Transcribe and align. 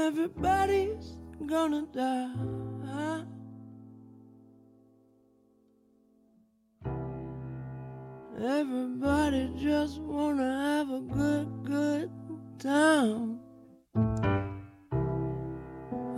everybody's 0.00 1.14
gonna 1.46 1.86
die. 1.92 2.56
Everybody 8.38 9.50
just 9.58 9.98
wanna 10.00 10.44
have 10.44 10.90
a 10.90 11.00
good, 11.00 11.48
good 11.64 12.10
time. 12.58 13.40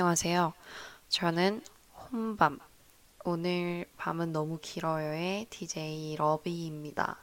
안녕하세요. 0.00 0.54
저는 1.10 1.62
혼밤 1.94 2.58
오늘 3.22 3.84
밤은 3.98 4.32
너무 4.32 4.58
길어요의 4.58 5.48
DJ 5.50 6.16
러비입니다. 6.16 7.18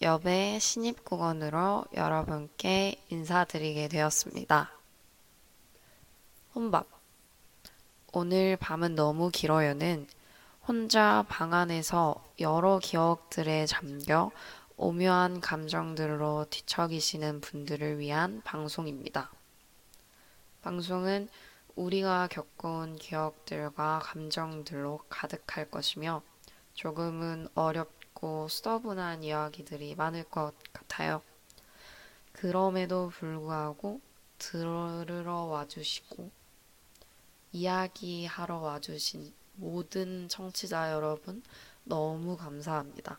엽의 0.00 0.60
신입 0.60 1.04
국원으로 1.04 1.84
여러분께 1.92 3.02
인사드리게 3.08 3.88
되었습니다. 3.88 4.70
혼밥 6.54 6.86
오늘 8.12 8.56
밤은 8.56 8.94
너무 8.94 9.32
길어요는 9.32 10.06
혼자 10.68 11.24
방 11.28 11.52
안에서 11.54 12.24
여러 12.38 12.78
기억들에 12.78 13.66
잠겨 13.66 14.30
오묘한 14.76 15.40
감정들로 15.40 16.46
뒤척이시는 16.50 17.40
분들을 17.40 17.98
위한 17.98 18.42
방송입니다. 18.44 19.32
방송은 20.62 21.28
우리가 21.76 22.28
겪어온 22.28 22.96
기억들과 22.96 24.00
감정들로 24.02 25.00
가득할 25.08 25.70
것이며 25.70 26.22
조금은 26.74 27.48
어렵고 27.54 28.48
스터분한 28.48 29.22
이야기들이 29.22 29.94
많을 29.94 30.24
것 30.24 30.52
같아요. 30.72 31.22
그럼에도 32.32 33.08
불구하고 33.08 34.00
들으러 34.38 35.44
와주시고 35.44 36.30
이야기하러 37.52 38.58
와주신 38.58 39.32
모든 39.54 40.28
청취자 40.28 40.92
여러분 40.92 41.42
너무 41.84 42.36
감사합니다. 42.36 43.18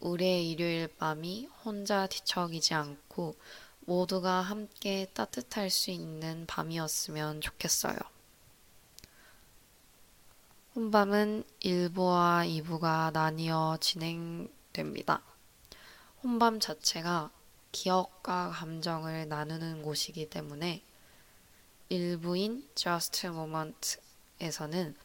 우리의 0.00 0.50
일요일 0.50 0.88
밤이 0.88 1.48
혼자 1.64 2.06
뒤척이지 2.06 2.74
않고 2.74 3.36
모두가 3.84 4.40
함께 4.40 5.06
따뜻할 5.12 5.70
수 5.70 5.90
있는 5.90 6.46
밤이었으면 6.46 7.40
좋겠어요. 7.40 7.96
혼밤은 10.74 11.44
1부와 11.60 12.46
2부가 12.62 13.12
나뉘어 13.12 13.78
진행됩니다. 13.80 15.22
혼밤 16.22 16.60
자체가 16.60 17.30
기억과 17.72 18.50
감정을 18.50 19.28
나누는 19.28 19.82
곳이기 19.82 20.30
때문에 20.30 20.82
1부인 21.90 22.64
Just 22.74 23.26
Moment에서는 23.26 24.96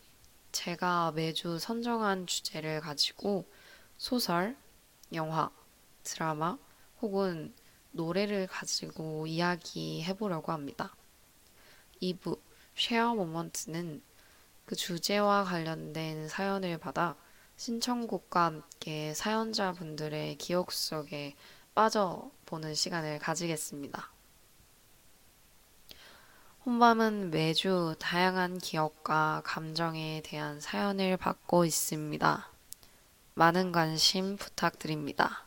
제가 0.51 1.11
매주 1.11 1.59
선정한 1.59 2.27
주제를 2.27 2.79
가지고 2.79 3.45
소설, 3.97 4.55
영화, 5.13 5.51
드라마 6.03 6.57
혹은 7.01 7.53
노래를 7.97 8.47
가지고 8.47 9.27
이야기해 9.27 10.15
보려고 10.15 10.53
합니다. 10.53 10.95
2부 12.01 12.39
쉐어 12.75 13.15
모먼트는 13.15 14.01
그 14.65 14.75
주제와 14.75 15.43
관련된 15.43 16.29
사연을 16.29 16.77
받아 16.77 17.17
신청곡과 17.57 18.45
함께 18.45 19.13
사연자분들의 19.13 20.37
기억 20.37 20.71
속에 20.71 21.35
빠져보는 21.73 22.75
시간을 22.75 23.19
가지겠습니다. 23.19 24.11
혼밤은 26.65 27.31
매주 27.31 27.95
다양한 27.97 28.59
기억과 28.59 29.41
감정에 29.45 30.21
대한 30.23 30.59
사연을 30.59 31.17
받고 31.17 31.65
있습니다. 31.65 32.51
많은 33.35 33.71
관심 33.71 34.35
부탁드립니다. 34.35 35.46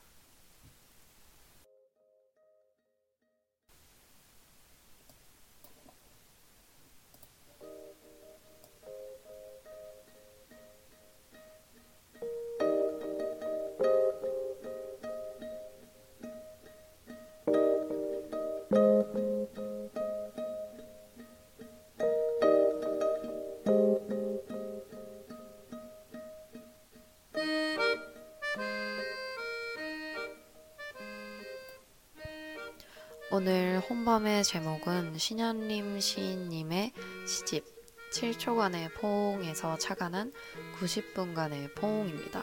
혼밤의 34.01 34.45
제목은 34.45 35.19
신현림 35.19 36.01
시인님의 36.01 36.95
시집 37.27 37.67
7초간의 38.15 38.95
포옹에서 38.95 39.77
착안한 39.77 40.33
90분간의 40.79 41.75
포옹입니다. 41.75 42.43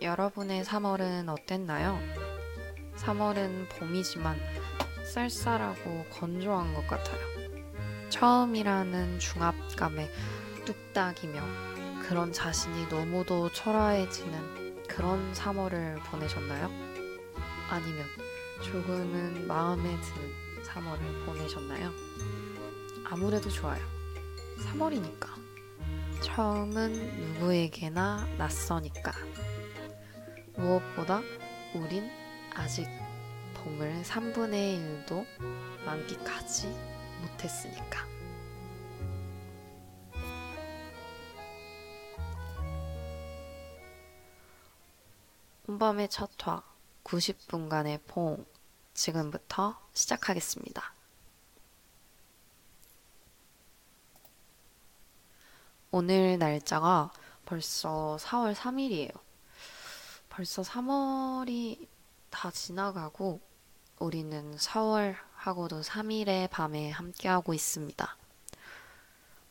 여러분의 0.00 0.64
3월은 0.64 1.28
어땠나요? 1.28 2.00
3월은 2.96 3.68
봄이지만 3.68 4.40
쌀쌀하고 5.04 6.06
건조한 6.10 6.72
것 6.72 6.86
같아요. 6.86 7.20
처음이라는 8.08 9.18
중압감에 9.18 10.08
뚝딱이며 10.64 11.42
그런 12.08 12.32
자신이 12.32 12.86
너무도 12.86 13.52
초라해지는 13.52 14.86
그런 14.88 15.30
3월을 15.34 16.02
보내셨나요? 16.04 16.70
아니면 17.68 18.29
조금은 18.62 19.46
마음에 19.46 19.82
드는 19.82 20.62
3월을 20.64 21.24
보내셨나요? 21.24 21.90
아무래도 23.04 23.48
좋아요. 23.48 23.82
3월이니까. 24.66 25.28
처음은 26.22 27.34
누구에게나 27.34 28.26
낯서니까. 28.36 29.12
무엇보다 30.54 31.22
우린 31.74 32.10
아직 32.54 32.86
봄을 33.54 34.02
3분의 34.02 35.06
1도 35.06 35.24
만끽하지 35.84 36.68
못했으니까. 37.22 38.06
혼밤의 45.66 46.08
첫 46.08 46.30
화, 46.46 46.62
90분간의 47.10 48.00
포옹. 48.06 48.46
지금부터 48.94 49.80
시작하겠습니다. 49.92 50.94
오늘 55.90 56.38
날짜가 56.38 57.10
벌써 57.44 58.16
4월 58.20 58.54
3일이에요. 58.54 59.10
벌써 60.28 60.62
3월이 60.62 61.88
다 62.30 62.52
지나가고 62.52 63.40
우리는 63.98 64.54
4월 64.56 65.16
하고도 65.34 65.80
3일의 65.80 66.48
밤에 66.48 66.90
함께하고 66.90 67.54
있습니다. 67.54 68.16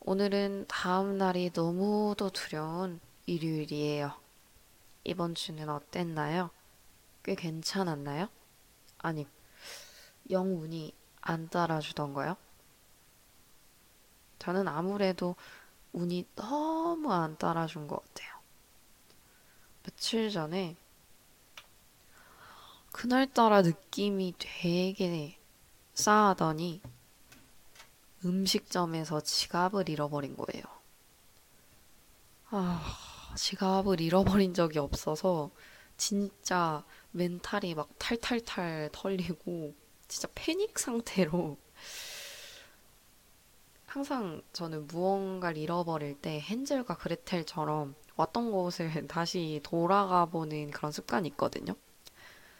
오늘은 0.00 0.64
다음 0.66 1.18
날이 1.18 1.50
너무도 1.52 2.30
두려운 2.30 3.00
일요일이에요. 3.26 4.14
이번 5.04 5.34
주는 5.34 5.68
어땠나요? 5.68 6.50
꽤 7.30 7.36
괜찮았나요? 7.36 8.28
아니, 8.98 9.24
영운이 10.30 10.92
안 11.20 11.48
따라주던가요? 11.48 12.36
저는 14.40 14.66
아무래도 14.66 15.36
운이 15.92 16.26
너무 16.34 17.12
안 17.12 17.38
따라준 17.38 17.86
것 17.86 18.04
같아요. 18.04 18.34
며칠 19.84 20.28
전에 20.32 20.74
그날따라 22.90 23.62
느낌이 23.62 24.34
되게 24.36 25.38
싸하더니 25.94 26.82
음식점에서 28.24 29.20
지갑을 29.20 29.88
잃어버린 29.88 30.36
거예요. 30.36 30.64
아, 32.48 33.32
지갑을 33.36 34.00
잃어버린 34.00 34.52
적이 34.52 34.80
없어서 34.80 35.52
진짜 35.96 36.82
멘탈이 37.12 37.74
막 37.74 37.88
탈탈탈 37.98 38.90
털리고 38.92 39.74
진짜 40.08 40.28
패닉 40.34 40.78
상태로 40.78 41.56
항상 43.86 44.40
저는 44.52 44.86
무언가를 44.86 45.58
잃어버릴 45.58 46.20
때 46.20 46.40
헨젤과 46.48 46.96
그레텔처럼 46.96 47.96
왔던 48.14 48.52
곳을 48.52 48.88
다시 49.08 49.60
돌아가 49.64 50.26
보는 50.26 50.70
그런 50.70 50.92
습관이 50.92 51.28
있거든요. 51.30 51.74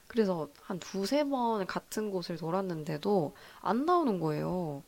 그래서 0.09 0.49
한 0.63 0.81
두세 0.81 1.23
번 1.23 1.65
같은 1.67 2.11
곳을 2.11 2.37
돌았는데도 2.37 3.37
안 3.61 3.87
나오는 3.87 4.19
거예요. 4.19 4.83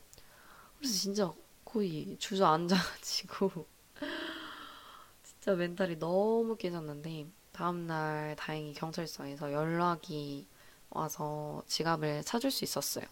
그래서 0.78 0.94
진짜 0.94 1.32
거의 1.64 2.16
주저앉아가지고 2.18 3.66
진짜 5.22 5.54
멘탈이 5.54 6.00
너무 6.00 6.56
깨졌는데 6.56 7.28
다음날 7.52 8.36
다행히 8.36 8.72
경찰서에서 8.74 9.52
연락이 9.52 10.46
와서 10.90 11.62
지갑을 11.66 12.24
찾을 12.24 12.50
수 12.50 12.64
있었어요. 12.64 13.04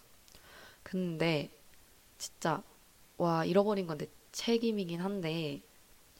근데 0.82 1.50
진짜 2.18 2.62
와 3.18 3.44
잃어버린 3.44 3.86
건 3.86 3.98
내 3.98 4.08
책임이긴 4.32 5.00
한데 5.00 5.62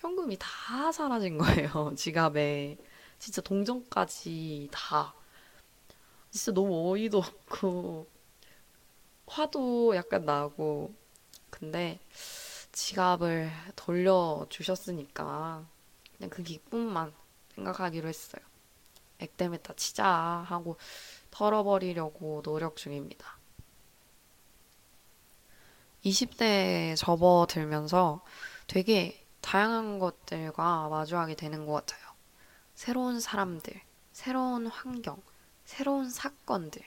현금이 0.01 0.37
다 0.41 0.93
사라진 0.93 1.39
거예요. 1.39 1.95
지갑에 1.97 2.79
진짜 3.19 3.43
동전까지 3.43 4.69
다 4.73 5.15
진짜 6.31 6.53
너무 6.53 6.91
어이도 6.93 7.19
없고 7.19 8.07
화도 9.27 9.97
약간 9.97 10.25
나고 10.25 10.93
근데 11.51 12.01
지갑을 12.73 13.51
돌려주셨으니까 13.77 15.67
그냥 16.17 16.31
그 16.31 16.43
기쁨만 16.43 17.13
생각하기로 17.61 18.09
했어요. 18.09 18.43
액땜에다 19.19 19.75
치자 19.75 20.07
하고 20.07 20.77
털어버리려고 21.31 22.43
노력 22.43 22.77
중입니다. 22.77 23.39
20대에 26.05 26.97
접어들면서 26.97 28.25
되게 28.67 29.27
다양한 29.43 29.99
것들과 29.99 30.89
마주하게 30.89 31.35
되는 31.35 31.67
것 31.67 31.73
같아요. 31.73 32.01
새로운 32.75 33.21
사람들, 33.21 33.81
새로운 34.13 34.67
환경, 34.67 35.23
새로운 35.65 36.09
사건들. 36.09 36.83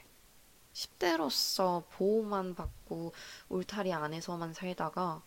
10대로서 0.74 1.84
보호만 1.92 2.56
받고 2.56 3.14
울타리 3.50 3.94
안에서만 3.94 4.56
살다가 4.56 5.22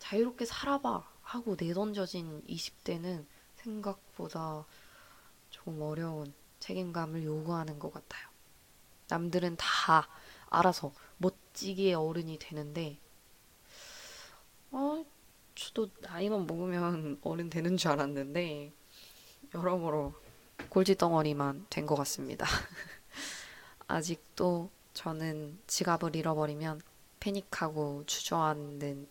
자유롭게 0.00 0.44
살아봐 0.44 1.04
하고 1.22 1.56
내던져진 1.58 2.42
20대는 2.48 3.24
생각보다 3.54 4.64
좀 5.64 5.80
어려운 5.82 6.32
책임감을 6.60 7.24
요구하는 7.24 7.78
것 7.78 7.92
같아요. 7.92 8.26
남들은 9.08 9.56
다 9.56 10.08
알아서 10.50 10.92
멋지게 11.18 11.94
어른이 11.94 12.38
되는데, 12.38 12.98
어, 14.70 15.04
저도 15.54 15.90
나이만 16.00 16.46
먹으면 16.46 17.18
어른 17.22 17.50
되는 17.50 17.76
줄 17.76 17.90
알았는데, 17.90 18.72
여러모로 19.54 20.14
골칫덩어리만 20.68 21.66
된 21.70 21.86
것 21.86 21.94
같습니다. 21.96 22.46
아직도 23.86 24.70
저는 24.92 25.58
지갑을 25.66 26.14
잃어버리면 26.16 26.82
패닉하고 27.20 28.04
주저앉는 28.06 29.08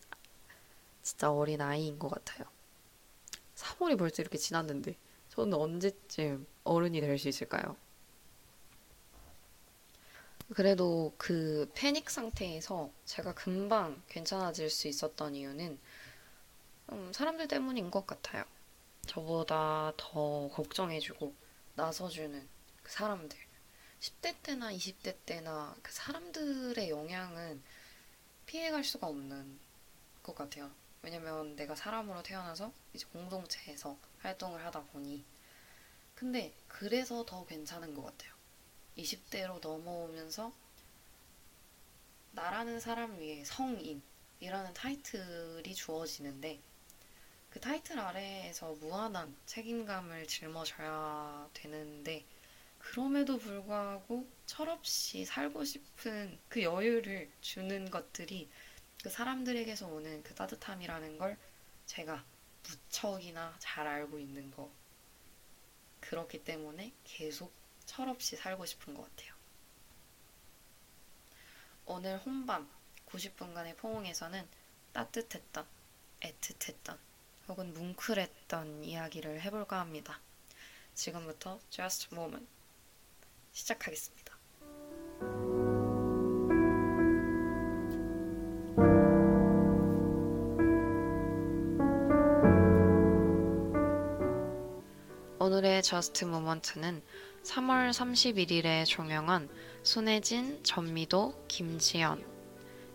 진짜 1.01 1.31
어린 1.31 1.61
아이인 1.61 1.97
것 1.97 2.09
같아요. 2.09 2.45
3월이 3.55 3.97
벌써 3.97 4.21
이렇게 4.21 4.37
지났는데 4.37 4.95
저는 5.37 5.53
언제쯤 5.53 6.47
어른이 6.63 6.99
될 6.99 7.17
수 7.19 7.29
있을까요? 7.29 7.77
그래도 10.53 11.13
그 11.17 11.69
패닉 11.75 12.09
상태에서 12.09 12.91
제가 13.05 13.33
금방 13.33 14.01
괜찮아질 14.09 14.69
수 14.69 14.87
있었던 14.87 15.35
이유는 15.35 15.79
음, 16.91 17.11
사람들 17.13 17.47
때문인 17.47 17.91
것 17.91 18.07
같아요. 18.07 18.43
저보다 19.07 19.93
더 19.97 20.49
걱정해주고 20.49 21.33
나서주는 21.75 22.47
그 22.83 22.91
사람들. 22.91 23.37
10대 23.99 24.35
때나 24.43 24.71
20대 24.71 25.15
때나 25.25 25.75
그 25.83 25.91
사람들의 25.93 26.89
영향은 26.89 27.61
피해갈 28.47 28.83
수가 28.83 29.07
없는 29.07 29.59
것 30.23 30.35
같아요. 30.35 30.71
왜냐면 31.03 31.55
내가 31.55 31.75
사람으로 31.75 32.23
태어나서 32.23 32.71
이제 32.93 33.05
공동체에서 33.13 33.97
활동을 34.19 34.63
하다 34.65 34.83
보니. 34.85 35.23
근데 36.15 36.53
그래서 36.67 37.25
더 37.25 37.45
괜찮은 37.45 37.93
것 37.93 38.03
같아요. 38.03 38.33
20대로 38.97 39.59
넘어오면서 39.61 40.51
나라는 42.31 42.79
사람 42.79 43.17
위에 43.19 43.43
성인이라는 43.43 44.73
타이틀이 44.73 45.73
주어지는데 45.73 46.59
그 47.49 47.59
타이틀 47.59 47.99
아래에서 47.99 48.73
무한한 48.73 49.35
책임감을 49.45 50.27
짊어져야 50.27 51.49
되는데 51.53 52.25
그럼에도 52.77 53.37
불구하고 53.37 54.27
철없이 54.45 55.25
살고 55.25 55.63
싶은 55.63 56.37
그 56.49 56.61
여유를 56.63 57.29
주는 57.41 57.89
것들이 57.89 58.49
그 59.01 59.09
사람들에게서 59.09 59.87
오는 59.87 60.23
그 60.23 60.33
따뜻함이라는 60.35 61.17
걸 61.17 61.37
제가 61.85 62.23
무척이나 62.67 63.55
잘 63.59 63.87
알고 63.87 64.19
있는 64.19 64.51
거. 64.51 64.69
그렇기 66.01 66.43
때문에 66.43 66.93
계속 67.03 67.53
철없이 67.85 68.35
살고 68.35 68.65
싶은 68.65 68.93
것 68.93 69.03
같아요. 69.03 69.33
오늘 71.85 72.17
혼밤 72.19 72.69
90분간의 73.09 73.77
포옹에서는 73.77 74.47
따뜻했던, 74.93 75.65
애틋했던, 76.21 76.97
혹은 77.47 77.73
뭉클했던 77.73 78.83
이야기를 78.83 79.41
해볼까 79.41 79.79
합니다. 79.79 80.19
지금부터 80.93 81.59
Just 81.69 82.09
Moment 82.13 82.47
시작하겠습니다. 83.53 84.37
저스트 95.81 96.25
모먼트는 96.25 97.01
3월 97.43 97.91
31일에 97.91 98.85
종영한 98.85 99.49
손혜진, 99.83 100.63
전미도, 100.63 101.45
김지연 101.47 102.25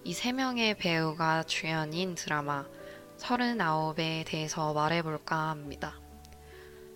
이 0.05 0.13
세 0.15 0.33
명의 0.33 0.77
배우가 0.77 1.45
주연인 1.45 2.15
드라마 2.17 2.67
39에 3.19 4.27
대해서 4.27 4.73
말해볼까 4.73 5.51
합니다. 5.51 6.01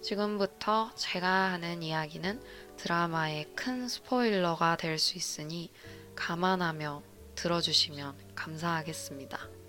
지금부터 0.02 0.90
제가 0.97 1.52
하는 1.52 1.83
이야기는 1.83 2.43
드라마의 2.76 3.47
큰 3.55 3.88
스포일러가 3.88 4.76
될 4.76 4.99
수 4.99 5.16
있으니 5.16 5.71
감안하며 6.16 7.02
들어주시면 7.37 8.14
감사하겠습니다. 8.35 9.65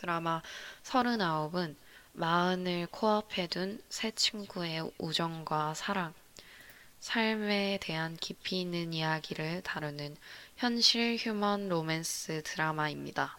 드라마 0.00 0.42
39은 0.82 1.76
마흔을 2.14 2.86
코앞에 2.90 3.48
둔 3.48 3.82
새 3.90 4.10
친구의 4.12 4.90
우정과 4.98 5.74
사랑, 5.74 6.14
삶에 7.00 7.78
대한 7.82 8.16
깊이 8.16 8.62
있는 8.62 8.92
이야기를 8.94 9.62
다루는 9.62 10.16
현실 10.56 11.16
휴먼 11.18 11.68
로맨스 11.68 12.42
드라마입니다. 12.44 13.38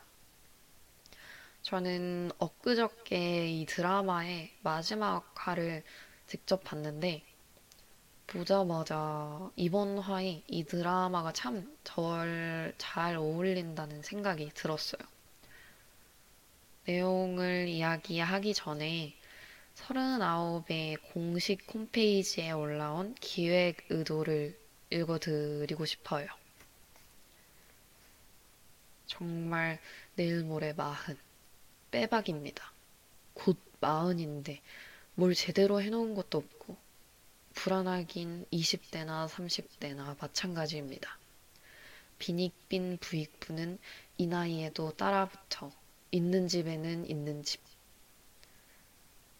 저는 1.63 2.32
엊그저께 2.38 3.50
이 3.50 3.65
드라마의 3.65 4.51
마지막 4.62 5.32
화를 5.36 5.84
직접 6.27 6.63
봤는데, 6.63 7.24
보자마자 8.27 9.51
이번 9.56 10.00
화에 10.00 10.41
이 10.48 10.63
드라마가 10.63 11.32
참 11.34 11.68
절 11.84 12.74
잘 12.77 13.15
어울린다는 13.15 14.01
생각이 14.03 14.51
들었어요. 14.56 15.01
내용을 16.86 17.68
이야기하기 17.68 18.54
전에 18.54 19.14
39의 19.76 21.00
공식 21.14 21.62
홈페이지에 21.74 22.52
올라온 22.52 23.16
기획 23.20 23.86
의도를 23.90 24.58
읽어드리고 24.90 25.86
싶어요. 25.86 26.28
정말 29.06 29.80
내일 30.16 30.44
모레 30.44 30.74
마흔. 30.74 31.18
빼박입니다. 31.92 32.72
곧 33.34 33.58
마흔인데 33.80 34.62
뭘 35.16 35.36
제대로 35.36 35.82
해놓은 35.82 36.16
것도 36.16 36.38
없고 36.38 36.78
불안하긴 37.54 38.46
20대나 38.52 39.28
30대나 39.28 40.18
마찬가지입니다. 40.20 41.18
빈익빈 42.18 42.98
부익부는 43.00 43.78
이 44.18 44.28
나이에도 44.28 44.96
따라붙어 44.96 45.72
있는 46.13 46.50
집에는 46.50 47.10
있는 47.10 47.41
집, 47.41 47.62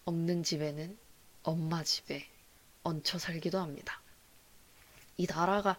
없는 0.06 0.42
집에는 0.42 0.96
엄마 1.42 1.84
집에 1.84 2.26
얹혀 2.82 3.18
살기도 3.18 3.58
합니다. 3.58 4.00
이 5.18 5.26
나라가 5.26 5.76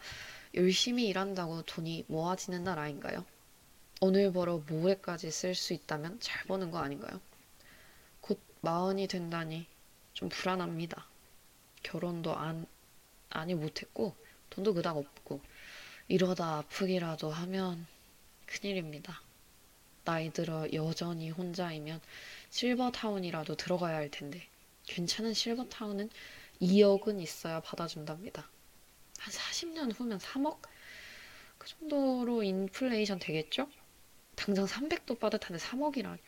열심히 0.54 1.08
일한다고 1.08 1.64
돈이 1.64 2.06
모아지는 2.08 2.64
나라인가요? 2.64 3.26
오늘 4.02 4.32
벌어 4.32 4.60
모레까지 4.60 5.32
쓸 5.32 5.56
수 5.56 5.74
있다면 5.74 6.20
잘 6.20 6.44
버는 6.44 6.70
거 6.70 6.78
아닌가요? 6.78 7.20
곧 8.22 8.40
마흔이 8.62 9.08
된다니 9.08 9.66
좀 10.14 10.30
불안합니다. 10.30 11.08
결혼도 11.82 12.36
안, 12.36 12.68
아니 13.32 13.56
못했고, 13.56 14.16
돈도 14.52 14.76
그닥 14.76 14.98
없고, 14.98 15.42
이러다 16.08 16.58
아프기라도 16.58 17.32
하면 17.32 17.88
큰일입니다. 18.46 19.23
나이 20.06 20.32
들어 20.32 20.68
여전히 20.74 21.30
혼자이면 21.30 22.02
실버타운이라도 22.50 23.56
들어가야 23.56 23.96
할 23.96 24.12
텐데, 24.12 24.48
괜찮은 24.86 25.34
실버타운은 25.34 26.10
2억은 26.62 27.22
있어야 27.22 27.62
받아준답니다. 27.62 28.50
한 29.20 29.34
40년 29.34 29.98
후면 29.98 30.20
3억? 30.20 30.58
그 31.58 31.70
정도로 31.70 32.44
인플레이션 32.44 33.20
되겠죠? 33.20 33.70
당장 34.36 34.66
300도 34.66 35.20
빠듯한데 35.20 35.64
3억이라뇨. 35.64 36.20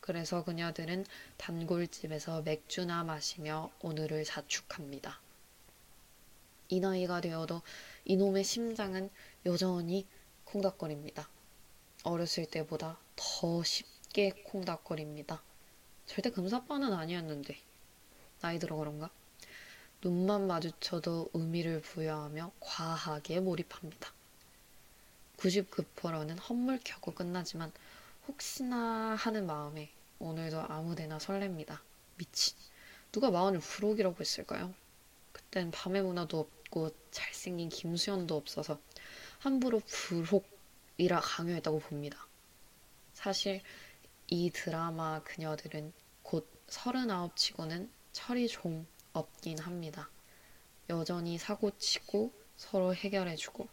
그래서 0.00 0.44
그녀들은 0.44 1.06
단골집에서 1.38 2.42
맥주나 2.42 3.04
마시며 3.04 3.70
오늘을 3.80 4.24
자축합니다. 4.24 5.20
이 6.68 6.80
나이가 6.80 7.20
되어도 7.20 7.62
이놈의 8.04 8.44
심장은 8.44 9.10
여전히 9.46 10.06
콩닥거립니다. 10.44 11.28
어렸을 12.04 12.46
때보다 12.46 12.98
더 13.16 13.62
쉽게 13.62 14.30
콩닥거립니다. 14.44 15.42
절대 16.06 16.30
금사빠는 16.30 16.92
아니었는데 16.92 17.58
나이 18.40 18.58
들어 18.58 18.76
그런가? 18.76 19.10
눈만 20.02 20.46
마주쳐도 20.46 21.30
의미를 21.34 21.80
부여하며 21.80 22.52
과하게 22.60 23.40
몰입합니다. 23.40 24.12
99%는 25.38 26.38
헛물 26.38 26.80
켜고 26.84 27.12
끝나지만 27.12 27.72
혹시나 28.28 29.16
하는 29.18 29.46
마음에 29.46 29.90
오늘도 30.20 30.60
아무데나 30.60 31.18
설렙니다. 31.18 31.80
미친. 32.16 32.56
누가 33.10 33.30
마흔을 33.30 33.60
부록이라고 33.60 34.16
했을까요? 34.20 34.74
그땐 35.32 35.70
밤의 35.70 36.02
문화도 36.02 36.38
없고 36.38 36.90
잘생긴 37.10 37.68
김수현도 37.68 38.36
없어서 38.36 38.78
함부로 39.38 39.80
부록 39.80 40.57
이라 40.98 41.20
강요했다고 41.20 41.78
봅니다. 41.78 42.26
사실 43.12 43.62
이 44.26 44.50
드라마 44.50 45.22
그녀들은 45.22 45.92
곧 46.22 46.50
서른아홉 46.66 47.36
치고는 47.36 47.90
철이 48.12 48.48
좀 48.48 48.84
없긴 49.12 49.60
합니다. 49.60 50.10
여전히 50.90 51.38
사고치고 51.38 52.32
서로 52.56 52.94
해결해주고 52.94 53.68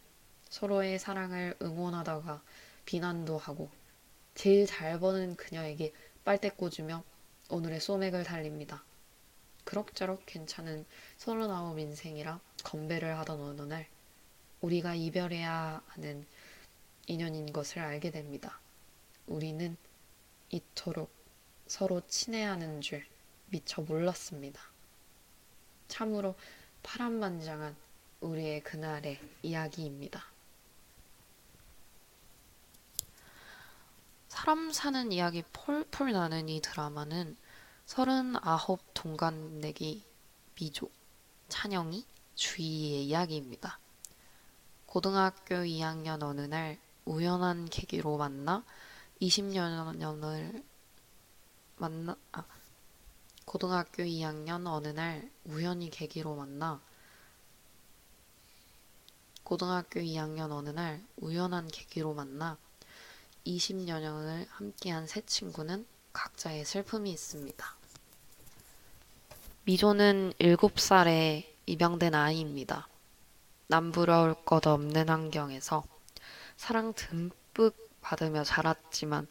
서로의 0.50 1.00
사랑을 1.00 1.58
응원하다가 1.62 2.44
비난도 2.86 3.40
하고 3.40 3.72
제일 4.36 4.68
잘 4.68 5.00
버는 5.00 5.36
그녀에게 5.36 5.94
빨대 6.24 6.50
꽂으며 6.50 7.04
오늘의 7.50 7.80
소맥을 7.80 8.24
달립니다. 8.24 8.84
그럭저럭 9.64 10.28
괜찮은 10.28 10.86
서른아홉 11.18 11.80
인생이라 11.80 12.40
건배를 12.64 13.18
하던 13.18 13.42
어느 13.42 13.62
날 13.64 13.88
우리가 14.62 14.94
이별해야 14.94 15.82
하는 15.88 16.26
인연인 17.08 17.52
것을 17.52 17.80
알게 17.80 18.12
됩니다. 18.12 18.60
우리는 19.28 19.78
이토록 20.50 21.12
서로 21.68 22.02
친해하는 22.08 22.82
줄 22.82 23.06
미처 23.48 23.82
몰랐습니다. 23.82 24.62
참으로 25.88 26.36
파란만장한 26.84 27.76
우리의 28.22 28.62
그날의 28.62 29.20
이야기입니다. 29.44 30.26
사람 34.28 34.72
사는 34.72 35.12
이야기 35.12 35.44
폴폴 35.54 36.12
나는 36.12 36.50
이 36.50 36.62
드라마는 36.62 37.38
서른아홉 37.86 38.82
동갑내기 38.94 40.04
미조, 40.56 40.90
찬영이, 41.48 42.06
주희의 42.36 43.06
이야기입니다. 43.06 43.80
고등학교 44.86 45.56
2학년 45.56 46.24
어느 46.24 46.42
날 46.42 46.78
우연한 47.06 47.70
계기로 47.70 48.18
만나 48.18 48.64
20년을 49.22 50.64
만나 51.78 52.18
아, 52.32 52.44
고등학교 53.46 54.04
2학년 54.04 54.68
어느 54.68 54.88
날 54.90 55.32
우연히 55.46 55.90
계기로 55.90 56.36
만나 56.36 56.82
고등학교 59.44 60.00
2학년 60.00 60.52
어느 60.52 60.70
날 60.70 61.06
우연한 61.18 61.68
계기로 61.68 62.14
만나 62.14 62.58
20여 63.46 64.02
년을 64.02 64.48
함께한 64.50 65.06
세 65.06 65.22
친구는 65.22 65.86
각자의 66.14 66.66
슬픔이 66.66 67.12
있습니다. 67.12 67.76
미조는 69.66 70.34
7살에 70.40 71.46
입양된 71.68 72.16
아이입니다. 72.16 72.88
남부러울 73.68 74.34
것 74.46 74.66
없는 74.66 75.10
환경에서 75.10 75.95
사랑 76.56 76.94
듬뿍 76.94 77.76
받으며 78.02 78.44
자랐지만 78.44 79.28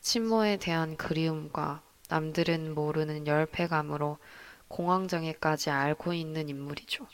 친모에 0.00 0.56
대한 0.56 0.96
그리움과 0.96 1.82
남들은 2.08 2.74
모르는 2.74 3.26
열패감으로 3.26 4.18
공황장애까지 4.68 5.70
앓고 5.70 6.12
있는 6.12 6.48
인물이죠. 6.48 7.06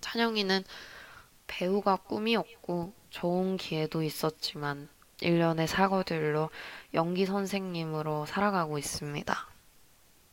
찬영이는 0.00 0.64
배우가 1.46 1.96
꿈이었고 1.96 2.92
좋은 3.10 3.56
기회도 3.56 4.02
있었지만 4.02 4.88
일련의 5.20 5.66
사고들로 5.66 6.50
연기 6.94 7.26
선생님으로 7.26 8.26
살아가고 8.26 8.78
있습니다. 8.78 9.48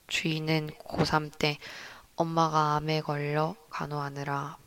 주인은 0.08 0.72
고3 0.86 1.38
때 1.38 1.58
엄마가 2.16 2.76
암에 2.76 3.02
걸려 3.02 3.56
간호하느라 3.70 4.63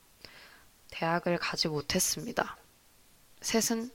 대학을 0.97 1.37
가지 1.37 1.69
못했습니다. 1.69 2.57
셋은 3.43 3.91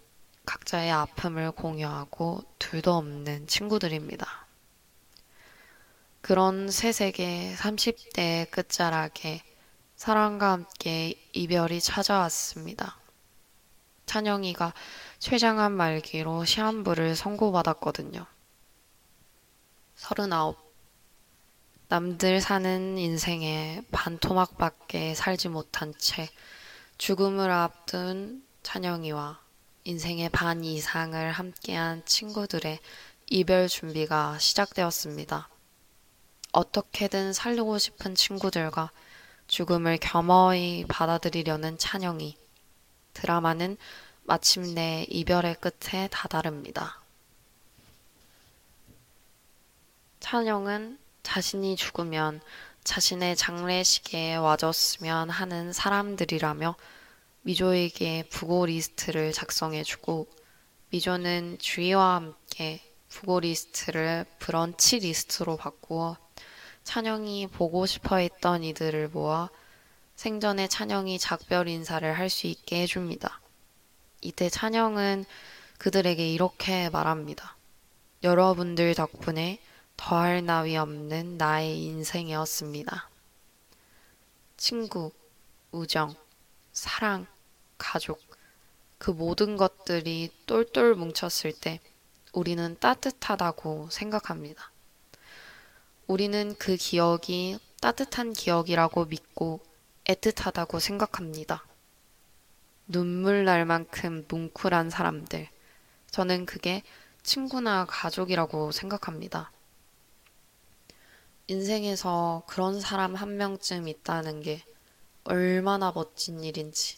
각자의 0.46 0.91
아픔을 0.91 1.51
공유하고 1.51 2.43
둘도 2.60 2.93
없는 2.93 3.48
친구들입니다. 3.48 4.46
그런 6.22 6.70
셋에게 6.70 7.55
30대 7.58 8.51
끝자락에 8.51 9.41
사랑과 9.96 10.51
함께 10.51 11.15
이별이 11.34 11.81
찾아왔습니다. 11.81 13.00
찬영이가 14.05 14.72
췌장암 15.17 15.72
말기로 15.72 16.46
시한부를 16.46 17.15
선고받았거든요. 17.15 18.27
서른아홉. 19.96 20.55
남들 21.88 22.41
사는 22.41 22.98
인생에 22.98 23.81
반토막밖에 23.91 25.15
살지 25.15 25.50
못한 25.50 25.93
채 25.98 26.29
죽음을 27.01 27.50
앞둔 27.50 28.43
찬영이와 28.62 29.39
인생의 29.86 30.29
반 30.29 30.63
이상을 30.63 31.31
함께한 31.31 32.05
친구들의 32.05 32.79
이별 33.25 33.67
준비가 33.67 34.38
시작되었습니다. 34.38 35.50
어떻게든 36.51 37.34
살리고 37.34 37.79
싶은 37.79 38.13
친구들과 38.13 38.91
죽음을 39.48 39.98
겸허히 39.98 40.86
받아들이려는 40.88 41.79
찬영이 41.79 42.38
드라마는 43.15 43.77
마침내 44.22 45.08
이별의 45.10 45.55
끝에 45.55 46.08
다다릅니다. 46.12 47.01
찬영은 50.20 51.00
자신이 51.24 51.77
죽으면 51.77 52.41
자신의 52.83 53.35
장례식에 53.35 54.35
와줬으면 54.35 55.29
하는 55.29 55.71
사람들이라며 55.71 56.75
미조에게 57.43 58.23
부고 58.29 58.65
리스트를 58.65 59.33
작성해주고 59.33 60.27
미조는 60.89 61.57
주희와 61.59 62.15
함께 62.15 62.81
부고 63.09 63.41
리스트를 63.41 64.25
브런치 64.39 65.00
리스트로 65.00 65.57
바꾸어 65.57 66.17
찬영이 66.83 67.47
보고 67.47 67.85
싶어 67.85 68.17
했던 68.17 68.63
이들을 68.63 69.09
모아 69.09 69.50
생전에 70.15 70.67
찬영이 70.67 71.19
작별 71.19 71.67
인사를 71.67 72.17
할 72.17 72.29
수 72.29 72.47
있게 72.47 72.81
해줍니다. 72.83 73.41
이때 74.21 74.50
찬영은 74.50 75.25
그들에게 75.77 76.31
이렇게 76.31 76.89
말합니다. 76.89 77.55
여러분들 78.23 78.93
덕분에 78.95 79.59
더할 80.03 80.43
나위 80.43 80.75
없는 80.77 81.38
나의 81.38 81.84
인생이었습니다. 81.84 83.08
친구, 84.57 85.11
우정, 85.72 86.16
사랑, 86.74 87.27
가족, 87.77 88.20
그 88.98 89.11
모든 89.11 89.57
것들이 89.57 90.31
똘똘 90.48 90.96
뭉쳤을 90.96 91.53
때 91.53 91.79
우리는 92.33 92.75
따뜻하다고 92.79 93.90
생각합니다. 93.92 94.72
우리는 96.07 96.55
그 96.57 96.77
기억이 96.77 97.59
따뜻한 97.79 98.33
기억이라고 98.33 99.05
믿고 99.05 99.59
애틋하다고 100.05 100.79
생각합니다. 100.79 101.64
눈물 102.87 103.46
날 103.46 103.66
만큼 103.66 104.25
뭉클한 104.27 104.90
사람들. 104.90 105.48
저는 106.09 106.48
그게 106.48 106.81
친구나 107.22 107.85
가족이라고 107.85 108.72
생각합니다. 108.72 109.51
인생에서 111.51 112.44
그런 112.48 112.79
사람 112.79 113.14
한 113.14 113.35
명쯤 113.35 113.90
있다는 113.90 114.42
게 114.42 114.64
얼마나 115.25 115.92
멋진 115.92 116.46
일인지 116.46 116.96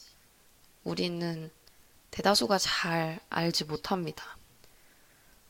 우리는 0.84 1.50
대다수가 2.12 2.60
잘 2.60 3.20
알지 3.32 3.64
못합니다. 3.64 4.38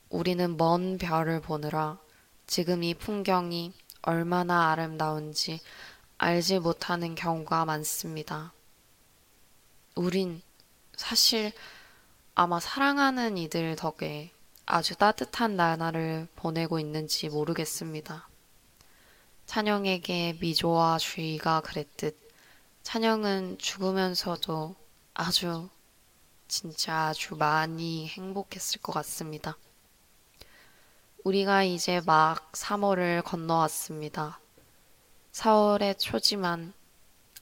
우리는 0.09 0.55
먼 0.55 0.97
별을 0.97 1.41
보느라 1.41 1.99
지금 2.47 2.81
이 2.81 2.93
풍경이 2.93 3.73
얼마나 4.03 4.71
아름다운지 4.71 5.59
알지 6.17 6.59
못하는 6.59 7.13
경우가 7.13 7.65
많습니다. 7.65 8.53
우린 9.95 10.41
사실 10.95 11.51
아마 12.35 12.61
사랑하는 12.61 13.37
이들 13.37 13.75
덕에 13.75 14.31
아주 14.65 14.95
따뜻한 14.95 15.57
나날을 15.57 16.29
보내고 16.37 16.79
있는지 16.79 17.27
모르겠습니다. 17.27 18.29
찬영에게 19.53 20.37
미조와 20.41 20.97
주희가 20.97 21.61
그랬듯 21.61 22.19
찬영은 22.81 23.59
죽으면서도 23.59 24.75
아주 25.13 25.69
진짜 26.47 27.09
아주 27.09 27.35
많이 27.35 28.07
행복했을 28.07 28.81
것 28.81 28.93
같습니다. 28.93 29.55
우리가 31.23 31.61
이제 31.61 32.01
막 32.03 32.51
3월을 32.53 33.23
건너왔습니다. 33.23 34.39
4월의 35.33 35.99
초지만 35.99 36.73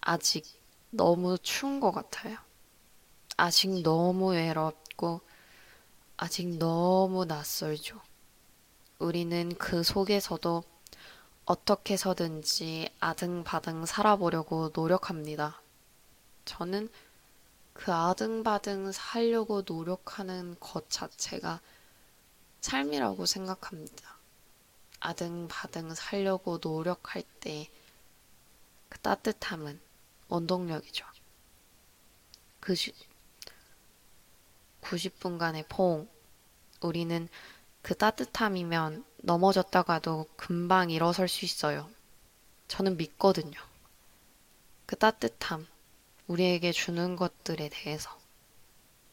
아직 0.01 0.45
너무 0.89 1.37
추운 1.37 1.79
것 1.79 1.93
같아요. 1.93 2.35
아직 3.37 3.69
너무 3.83 4.33
외롭고 4.33 5.21
아직 6.17 6.57
너무 6.57 7.23
낯설죠. 7.23 8.01
우리는 8.99 9.55
그 9.55 9.81
속에서도 9.81 10.65
어떻게 11.51 11.93
해서든지 11.93 12.89
아등바등 12.99 13.85
살아보려고 13.85 14.71
노력합니다. 14.73 15.61
저는 16.45 16.89
그 17.73 17.91
아등바등 17.91 18.91
살려고 18.91 19.63
노력하는 19.65 20.55
것 20.59 20.89
자체가 20.89 21.59
삶이라고 22.61 23.25
생각합니다. 23.25 24.17
아등바등 24.99 25.93
살려고 25.93 26.59
노력할 26.61 27.23
때 27.39 27.69
그 28.91 28.99
따뜻함은 28.99 29.79
원동력이죠. 30.27 31.05
그 32.59 32.75
90분간의 34.81 35.67
포옹. 35.69 36.09
우리는 36.81 37.29
그 37.81 37.95
따뜻함이면 37.95 39.05
넘어졌다가도 39.21 40.27
금방 40.35 40.89
일어설 40.89 41.27
수 41.27 41.45
있어요. 41.45 41.89
저는 42.67 42.97
믿거든요. 42.97 43.59
그 44.85 44.95
따뜻함, 44.95 45.67
우리에게 46.27 46.71
주는 46.71 47.15
것들에 47.15 47.69
대해서. 47.69 48.09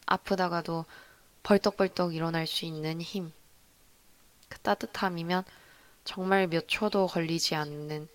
아프다가도 0.07 0.87
벌떡벌떡 1.43 2.15
일어날 2.15 2.47
수 2.47 2.65
있는 2.65 3.01
힘. 3.01 3.33
그 4.49 4.59
따뜻함이면 4.61 5.45
정말 6.05 6.47
몇 6.47 6.67
초도 6.69 7.07
걸리지 7.07 7.55
않는 7.55 8.09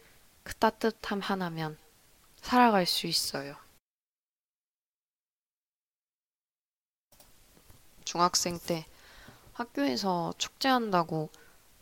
그 0.43 0.55
따뜻함 0.55 1.19
하나면 1.19 1.77
살아갈 2.41 2.85
수 2.87 3.05
있어요. 3.07 3.55
중학생 8.03 8.59
때 8.59 8.85
학교에서 9.53 10.33
축제한다고 10.37 11.29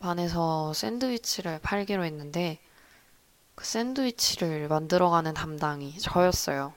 반에서 0.02 0.72
샌드위치를 0.74 1.60
팔기로 1.60 2.04
했는데 2.04 2.58
그 3.54 3.64
샌드위치를 3.64 4.66
만들어가는 4.68 5.32
담당이 5.32 5.98
저였어요. 6.00 6.74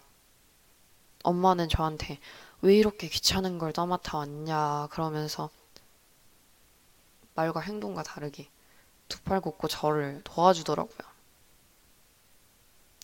엄마는 1.24 1.68
저한테 1.68 2.20
왜 2.62 2.76
이렇게 2.76 3.08
귀찮은 3.10 3.58
걸 3.58 3.74
떠맡아 3.74 4.18
왔냐 4.20 4.88
그러면서 4.92 5.50
말과 7.34 7.60
행동과 7.62 8.04
다르게 8.04 8.48
두 9.10 9.20
팔 9.24 9.42
걷고 9.42 9.68
저를 9.68 10.22
도와주더라고요. 10.24 11.16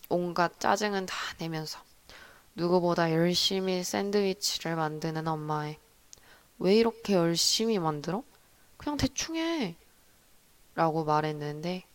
온갖 0.08 0.60
짜증은 0.60 1.06
다 1.06 1.16
내면서 1.38 1.80
누구보다 2.54 3.12
열심히 3.12 3.82
샌드위치를 3.82 4.76
만드는 4.76 5.26
엄마의 5.26 5.78
왜 6.58 6.76
이렇게 6.76 7.14
열심히 7.14 7.78
만들어? 7.78 8.22
그냥 8.76 8.96
대충 8.96 9.36
해. 9.36 9.74
라고 10.74 11.04
말했는데, 11.04 11.86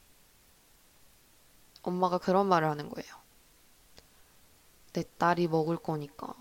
엄마가 1.82 2.18
그런 2.18 2.48
말을 2.48 2.68
하는 2.70 2.90
거예요. 2.90 3.16
내 4.94 5.04
딸이 5.18 5.48
먹을 5.48 5.78
거니까. 5.78 6.36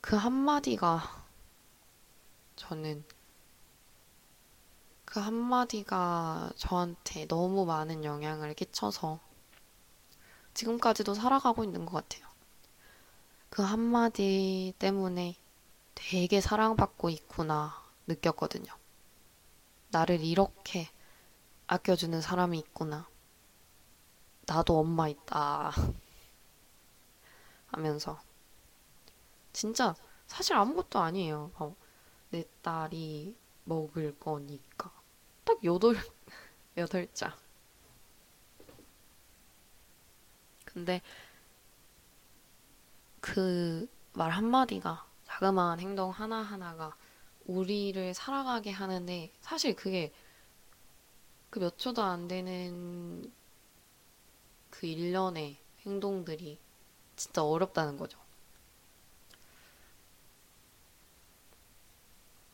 그 0.00 0.16
한마디가, 0.16 1.24
저는, 2.56 3.04
그 5.04 5.20
한마디가 5.20 6.52
저한테 6.56 7.26
너무 7.26 7.66
많은 7.66 8.04
영향을 8.04 8.54
끼쳐서, 8.54 9.20
지금까지도 10.54 11.14
살아가고 11.14 11.64
있는 11.64 11.86
것 11.86 11.92
같아요. 11.92 12.28
그 13.50 13.62
한마디 13.62 14.74
때문에 14.78 15.36
되게 15.94 16.40
사랑받고 16.40 17.10
있구나 17.10 17.82
느꼈거든요. 18.06 18.77
나를 19.90 20.20
이렇게 20.20 20.88
아껴주는 21.68 22.20
사람이 22.20 22.58
있구나. 22.58 23.08
나도 24.46 24.78
엄마 24.80 25.06
있다. 25.08 25.70
하면서. 27.72 28.18
진짜 29.52 29.94
사실 30.26 30.54
아무것도 30.54 30.98
아니에요. 30.98 31.50
어, 31.56 31.74
내 32.30 32.44
딸이 32.62 33.36
먹을 33.64 34.18
거니까. 34.18 34.92
딱 35.44 35.62
여덟, 35.64 35.96
여덟 36.78 37.08
자. 37.14 37.36
근데 40.64 41.00
그 43.20 43.88
말 44.14 44.30
한마디가 44.32 45.06
자그마한 45.26 45.78
행동 45.78 46.10
하나하나가 46.10 46.96
우리를 47.48 48.14
살아가게 48.14 48.70
하는데 48.70 49.32
사실 49.40 49.74
그게 49.74 50.12
그 51.50 51.58
몇 51.60 51.78
초도 51.78 52.02
안 52.02 52.28
되는 52.28 53.32
그 54.70 54.86
일련의 54.86 55.56
행동들이 55.86 56.58
진짜 57.16 57.42
어렵다는 57.42 57.96
거죠. 57.96 58.18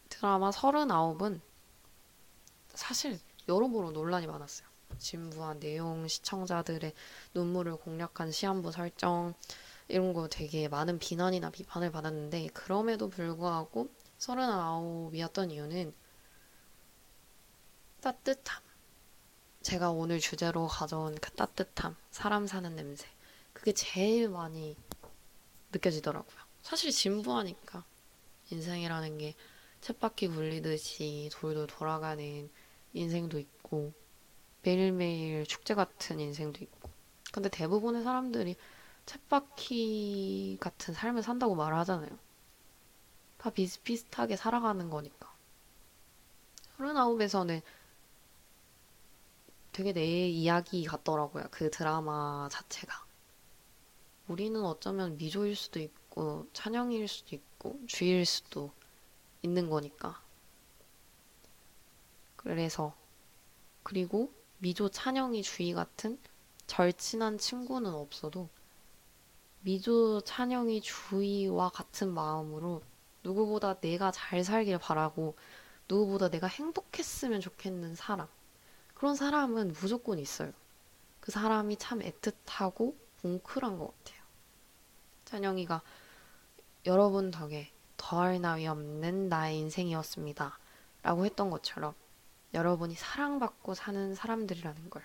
드라마 0.08 0.50
39은 0.50 1.40
사실 2.72 3.18
여러모로 3.48 3.90
논란이 3.90 4.26
많았어요. 4.26 4.66
진부한 4.98 5.58
내용, 5.58 6.06
시청자들의 6.06 6.94
눈물을 7.34 7.76
공략한 7.76 8.30
시한부 8.30 8.70
설정, 8.70 9.34
이런 9.88 10.14
거 10.14 10.28
되게 10.28 10.68
많은 10.68 10.98
비난이나 10.98 11.50
비판을 11.50 11.90
받았는데, 11.90 12.46
그럼에도 12.54 13.10
불구하고 13.10 13.88
39이었던 14.18 15.50
이유는 15.50 15.94
따뜻함. 18.00 18.62
제가 19.62 19.90
오늘 19.90 20.20
주제로 20.20 20.66
가져온 20.66 21.14
그 21.14 21.30
따뜻함, 21.30 21.96
사람 22.10 22.46
사는 22.46 22.74
냄새. 22.76 23.08
그게 23.52 23.72
제일 23.72 24.28
많이 24.28 24.76
느껴지더라고요. 25.72 26.36
사실 26.62 26.90
진부하니까 26.90 27.84
인생이라는 28.50 29.18
게 29.18 29.34
쳇바퀴 29.80 30.28
굴리듯이 30.28 31.30
돌돌 31.32 31.66
돌아가는 31.66 32.50
인생도 32.92 33.38
있고 33.38 33.92
매일매일 34.62 35.46
축제 35.46 35.74
같은 35.74 36.20
인생도 36.20 36.62
있고 36.64 36.90
근데 37.32 37.48
대부분의 37.48 38.02
사람들이 38.02 38.56
쳇바퀴 39.06 40.56
같은 40.60 40.94
삶을 40.94 41.22
산다고 41.22 41.54
말을 41.54 41.76
하잖아요. 41.78 42.23
다 43.44 43.50
비슷비슷하게 43.50 44.36
살아가는 44.36 44.88
거니까. 44.88 45.30
서른아홉에서는 46.78 47.60
되게 49.70 49.92
내 49.92 50.30
이야기 50.30 50.86
같더라고요. 50.86 51.48
그 51.50 51.70
드라마 51.70 52.48
자체가. 52.50 53.04
우리는 54.28 54.64
어쩌면 54.64 55.18
미조일 55.18 55.56
수도 55.56 55.78
있고, 55.78 56.48
찬영일 56.54 57.06
수도 57.06 57.36
있고, 57.36 57.78
주일 57.86 58.24
수도 58.24 58.72
있는 59.42 59.68
거니까. 59.68 60.22
그래서, 62.36 62.96
그리고 63.82 64.32
미조 64.56 64.88
찬영이 64.88 65.42
주희 65.42 65.74
같은 65.74 66.18
절친한 66.66 67.36
친구는 67.36 67.92
없어도 67.92 68.48
미조 69.60 70.22
찬영이 70.22 70.80
주희와 70.80 71.68
같은 71.68 72.10
마음으로 72.10 72.80
누구보다 73.24 73.80
내가 73.80 74.10
잘 74.10 74.44
살길 74.44 74.78
바라고 74.78 75.36
누구보다 75.88 76.28
내가 76.28 76.46
행복했으면 76.46 77.40
좋겠는 77.40 77.94
사람. 77.94 78.28
그런 78.94 79.16
사람은 79.16 79.74
무조건 79.80 80.18
있어요. 80.18 80.52
그 81.20 81.32
사람이 81.32 81.76
참 81.78 82.00
애틋하고 82.00 82.94
뭉클한 83.22 83.78
것 83.78 83.86
같아요. 83.88 84.22
찬영이가 85.24 85.82
여러분 86.86 87.30
덕에 87.30 87.72
더할 87.96 88.40
나위 88.40 88.66
없는 88.66 89.28
나의 89.28 89.58
인생이었습니다. 89.58 90.58
라고 91.02 91.24
했던 91.24 91.50
것처럼 91.50 91.94
여러분이 92.52 92.94
사랑받고 92.94 93.74
사는 93.74 94.14
사람들이라는 94.14 94.90
걸 94.90 95.02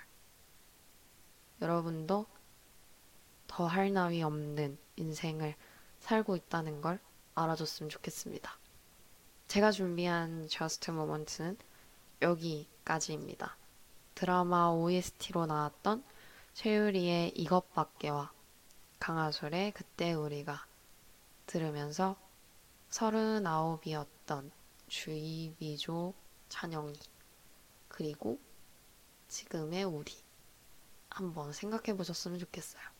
여러분도 1.61 2.25
더할 3.47 3.91
나위 3.91 4.21
없는 4.21 4.77
인생을 4.97 5.55
살고 5.99 6.35
있다는 6.35 6.81
걸 6.81 6.99
알아줬으면 7.43 7.89
좋겠습니다. 7.89 8.57
제가 9.47 9.71
준비한 9.71 10.47
Just 10.49 10.91
Moment는 10.91 11.57
여기까지입니다. 12.21 13.55
드라마 14.13 14.69
OST로 14.71 15.45
나왔던 15.45 16.03
최유리의 16.53 17.29
이것밖에와 17.37 18.31
강하솔의 18.99 19.71
그때 19.71 20.13
우리가 20.13 20.65
들으면서 21.45 22.17
서른아홉이었던 22.89 24.51
주희, 24.87 25.55
미조, 25.59 26.13
찬영이 26.49 26.99
그리고 27.87 28.39
지금의 29.29 29.85
우리 29.85 30.11
한번 31.09 31.53
생각해 31.53 31.95
보셨으면 31.95 32.39
좋겠어요. 32.39 32.98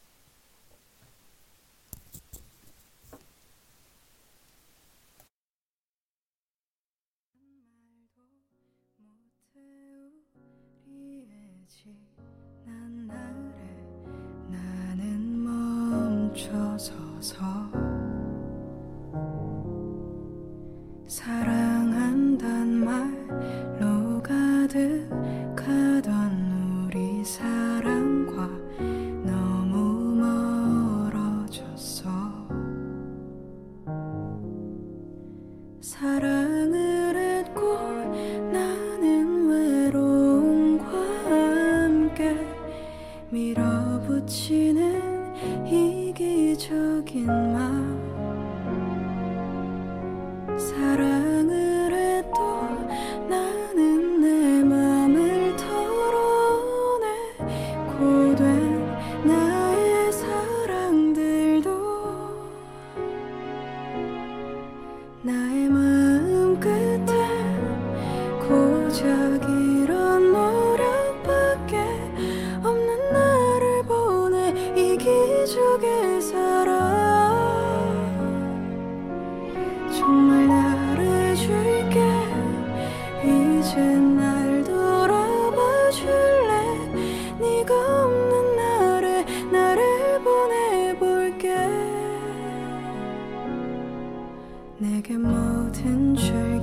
내게 95.10 95.18
뭐든 95.18 96.16
줄 96.16 96.59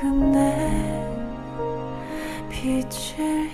끝내 0.00 0.56
빛을 2.48 3.50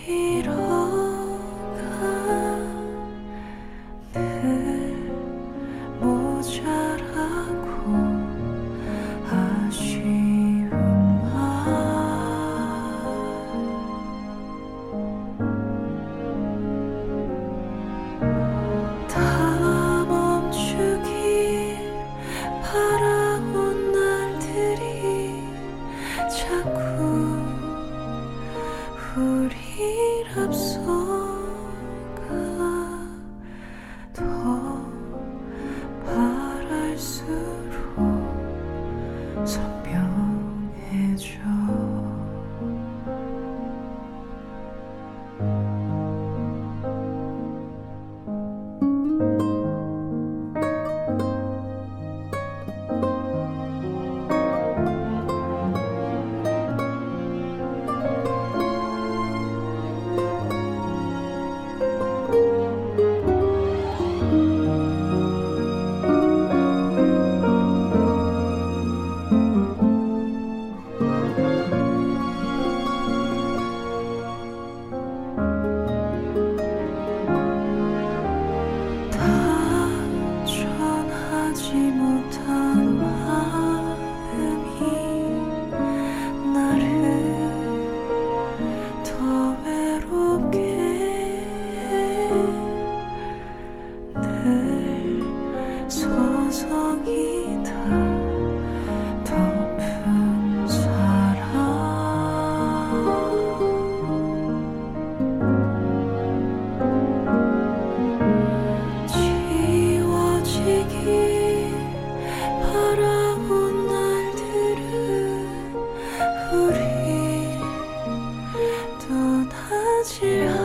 气。 120.06 120.55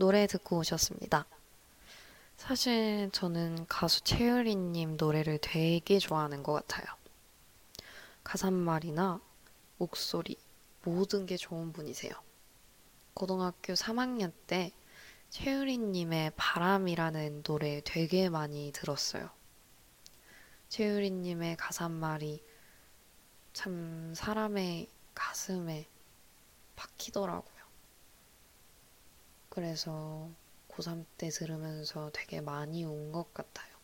노래 0.00 0.26
듣고 0.26 0.60
오셨습니다. 0.60 1.26
사실 2.38 3.10
저는 3.12 3.66
가수 3.66 4.02
최유리님 4.02 4.96
노래를 4.96 5.36
되게 5.42 5.98
좋아하는 5.98 6.42
것 6.42 6.54
같아요. 6.54 6.86
가사말이나 8.24 9.20
목소리, 9.76 10.38
모든 10.84 11.26
게 11.26 11.36
좋은 11.36 11.74
분이세요. 11.74 12.12
고등학교 13.12 13.74
3학년 13.74 14.32
때 14.46 14.72
최유리님의 15.28 16.32
바람이라는 16.34 17.42
노래 17.42 17.82
되게 17.84 18.30
많이 18.30 18.72
들었어요. 18.72 19.28
최유리님의 20.70 21.58
가사말이 21.58 22.42
참 23.52 24.14
사람의 24.16 24.88
가슴에 25.14 25.86
박히더라고요. 26.74 27.59
그래서 29.50 30.30
고3 30.68 31.04
때 31.18 31.28
들으면서 31.28 32.10
되게 32.14 32.40
많이 32.40 32.84
운 32.84 33.12
것 33.12 33.34
같아요. 33.34 33.76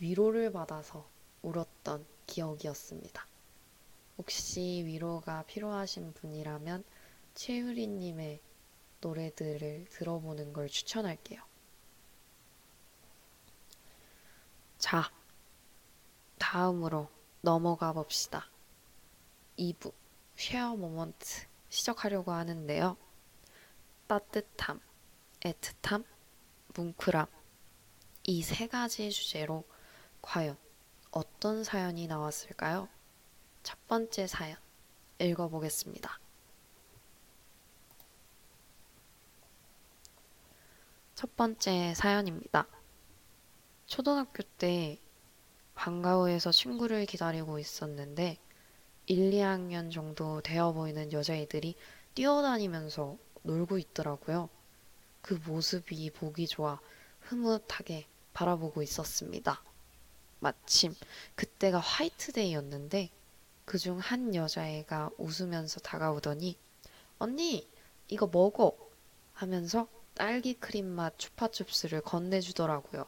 위로를 0.00 0.52
받아서 0.52 1.08
울었던 1.42 2.06
기억이었습니다. 2.26 3.26
혹시 4.18 4.82
위로가 4.84 5.44
필요하신 5.44 6.12
분이라면 6.14 6.84
최유리님의 7.34 8.40
노래들을 9.00 9.86
들어보는 9.90 10.52
걸 10.52 10.68
추천할게요. 10.68 11.40
자, 14.78 15.10
다음으로 16.38 17.08
넘어가 17.42 17.92
봅시다. 17.92 18.50
2부 19.56 19.92
쉐어 20.36 20.76
모먼트 20.76 21.46
시작하려고 21.68 22.32
하는데요. 22.32 22.96
따뜻함, 24.08 24.80
애틋함, 25.40 26.04
뭉클함 26.74 27.26
이 28.24 28.42
세 28.42 28.66
가지 28.66 29.10
주제로 29.10 29.64
과연 30.22 30.56
어떤 31.10 31.62
사연이 31.62 32.06
나왔을까요? 32.06 32.88
첫 33.62 33.78
번째 33.86 34.26
사연 34.26 34.56
읽어보겠습니다. 35.18 36.18
첫 41.14 41.36
번째 41.36 41.94
사연입니다. 41.94 42.66
초등학교 43.86 44.42
때 44.58 44.98
방과후에서 45.74 46.50
친구를 46.50 47.04
기다리고 47.06 47.58
있었는데 47.58 48.38
1, 49.06 49.30
2학년 49.32 49.92
정도 49.92 50.40
되어 50.40 50.72
보이는 50.72 51.12
여자애들이 51.12 51.76
뛰어다니면서 52.14 53.16
놀고 53.48 53.78
있더라고요. 53.78 54.50
그 55.22 55.40
모습이 55.46 56.10
보기 56.10 56.46
좋아 56.46 56.78
흐뭇하게 57.20 58.06
바라보고 58.34 58.82
있었습니다. 58.82 59.62
마침 60.38 60.94
그때가 61.34 61.78
화이트데이였는데 61.78 63.10
그중 63.64 63.98
한 63.98 64.34
여자애가 64.34 65.10
웃으면서 65.16 65.80
다가오더니 65.80 66.58
언니 67.18 67.66
이거 68.08 68.28
먹어 68.30 68.76
하면서 69.32 69.88
딸기 70.14 70.52
크림 70.52 70.86
맛 70.86 71.18
추파춥스를 71.18 72.02
건네주더라고요. 72.02 73.06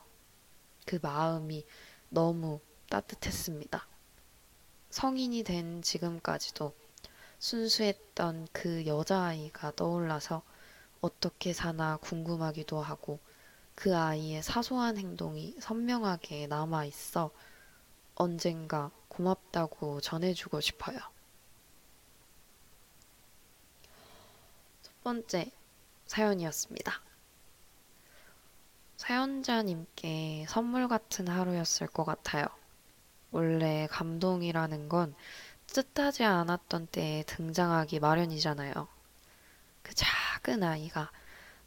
그 0.86 0.98
마음이 1.02 1.66
너무 2.08 2.60
따뜻했습니다. 2.88 3.86
성인이 4.88 5.42
된 5.42 5.82
지금까지도 5.82 6.74
순수했던 7.40 8.48
그 8.52 8.86
여자아이가 8.86 9.72
떠올라서 9.72 10.42
어떻게 11.00 11.54
사나 11.54 11.96
궁금하기도 11.96 12.80
하고 12.80 13.18
그 13.74 13.96
아이의 13.96 14.42
사소한 14.42 14.98
행동이 14.98 15.56
선명하게 15.58 16.46
남아 16.48 16.84
있어 16.84 17.30
언젠가 18.14 18.90
고맙다고 19.08 20.02
전해주고 20.02 20.60
싶어요. 20.60 20.98
첫 24.82 25.02
번째 25.02 25.50
사연이었습니다. 26.06 27.00
사연자님께 28.98 30.44
선물 30.46 30.88
같은 30.88 31.26
하루였을 31.26 31.86
것 31.86 32.04
같아요. 32.04 32.44
원래 33.30 33.86
감동이라는 33.90 34.90
건 34.90 35.14
뜻하지 35.72 36.24
않았던 36.24 36.88
때에 36.88 37.22
등장하기 37.24 38.00
마련이잖아요. 38.00 38.88
그 39.82 39.94
작은 39.94 40.64
아이가 40.64 41.12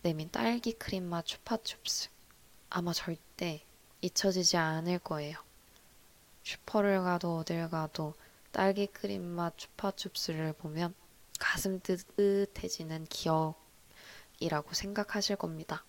내민 0.01 0.30
딸기 0.30 0.74
크림 0.74 1.06
맛 1.06 1.26
추파춥스. 1.26 2.10
아마 2.70 2.91
절대 2.91 3.64
잊혀지지 4.01 4.58
않을 4.58 4.99
거예요. 4.99 5.38
슈퍼를 6.43 7.01
가도 7.01 7.38
어딜 7.38 7.70
가도 7.70 8.14
딸기 8.51 8.88
크림 8.88 9.24
맛 9.24 9.58
추파춥스를 9.58 10.54
보면 10.54 10.93
가슴 11.39 11.80
뜨뜻해지는 11.80 13.06
기억이라고 13.06 14.74
생각하실 14.74 15.38
겁니다. 15.38 15.86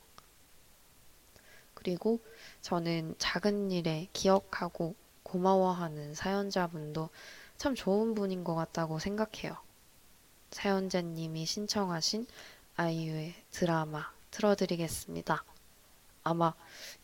그리고 1.75 2.21
저는 2.63 3.17
작은 3.19 3.73
일에 3.73 4.09
기억하고 4.13 4.95
고마워하는 5.25 6.15
사연자분도 6.15 7.11
참 7.65 7.75
좋은 7.75 8.15
분인 8.15 8.45
것 8.45 8.55
같다고 8.55 8.99
생각해요. 8.99 9.57
사연자님이 10.51 11.47
신청하신 11.47 12.27
아이유의 12.77 13.33
드라마 13.53 14.13
틀어드리겠습니다. 14.31 15.43
아마 16.25 16.53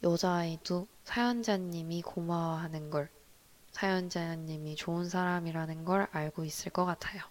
여자아이도 0.03 0.87
사연자님이 1.05 2.03
고마워하는 2.03 2.91
걸, 2.91 3.09
사연자님이 3.73 4.77
좋은 4.77 5.09
사람이라는 5.09 5.87
걸 5.87 6.07
알고 6.13 6.45
있을 6.45 6.71
것 6.71 6.85
같아요. 6.85 7.23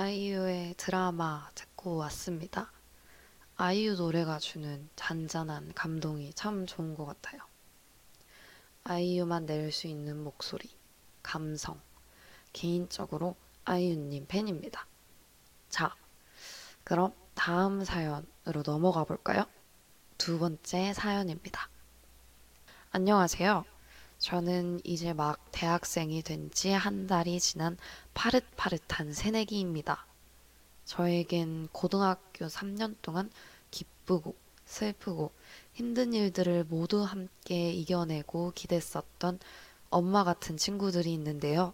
아이유의 0.00 0.76
드라마 0.78 1.50
듣고 1.54 1.96
왔습니다. 1.96 2.72
아이유 3.56 3.96
노래가 3.96 4.38
주는 4.38 4.88
잔잔한 4.96 5.74
감동이 5.74 6.32
참 6.32 6.64
좋은 6.64 6.94
것 6.94 7.04
같아요. 7.04 7.42
아이유만 8.84 9.44
낼 9.44 9.70
수 9.70 9.88
있는 9.88 10.24
목소리, 10.24 10.70
감성. 11.22 11.78
개인적으로 12.54 13.36
아이유님 13.66 14.24
팬입니다. 14.26 14.86
자, 15.68 15.94
그럼 16.82 17.12
다음 17.34 17.84
사연으로 17.84 18.62
넘어가 18.64 19.04
볼까요? 19.04 19.44
두 20.16 20.38
번째 20.38 20.94
사연입니다. 20.94 21.68
안녕하세요. 22.92 23.66
저는 24.20 24.80
이제 24.84 25.12
막 25.14 25.40
대학생이 25.50 26.22
된 26.22 26.50
지 26.52 26.70
한 26.70 27.06
달이 27.06 27.40
지난 27.40 27.76
파릇파릇한 28.14 29.12
새내기입니다. 29.14 30.06
저에겐 30.84 31.68
고등학교 31.72 32.46
3년 32.46 32.96
동안 33.02 33.30
기쁘고 33.70 34.34
슬프고 34.66 35.32
힘든 35.72 36.12
일들을 36.12 36.64
모두 36.64 37.02
함께 37.02 37.72
이겨내고 37.72 38.52
기댔었던 38.54 39.38
엄마 39.88 40.22
같은 40.22 40.56
친구들이 40.56 41.12
있는데요. 41.14 41.72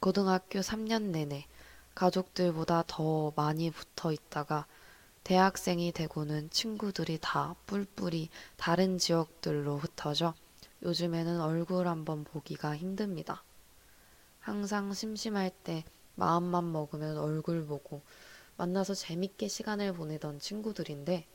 고등학교 0.00 0.58
3년 0.60 1.04
내내 1.10 1.46
가족들보다 1.94 2.84
더 2.86 3.32
많이 3.36 3.70
붙어 3.70 4.12
있다가 4.12 4.66
대학생이 5.24 5.92
되고는 5.92 6.50
친구들이 6.50 7.18
다 7.20 7.54
뿔뿔이 7.66 8.30
다른 8.56 8.98
지역들로 8.98 9.78
흩어져 9.78 10.34
요즘에는 10.82 11.40
얼굴 11.40 11.88
한번 11.88 12.24
보기가 12.24 12.76
힘듭니다. 12.76 13.42
항상 14.40 14.92
심심할 14.92 15.50
때 15.50 15.84
마음만 16.14 16.72
먹으면 16.72 17.18
얼굴 17.18 17.66
보고 17.66 18.02
만나서 18.56 18.94
재밌게 18.94 19.48
시간을 19.48 19.92
보내던 19.92 20.40
친구들인데 20.40 21.26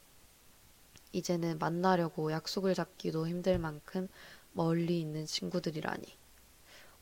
이제는 1.13 1.59
만나려고 1.59 2.31
약속을 2.31 2.73
잡기도 2.73 3.27
힘들 3.27 3.59
만큼 3.59 4.07
멀리 4.51 4.99
있는 4.99 5.25
친구들이라니. 5.25 6.17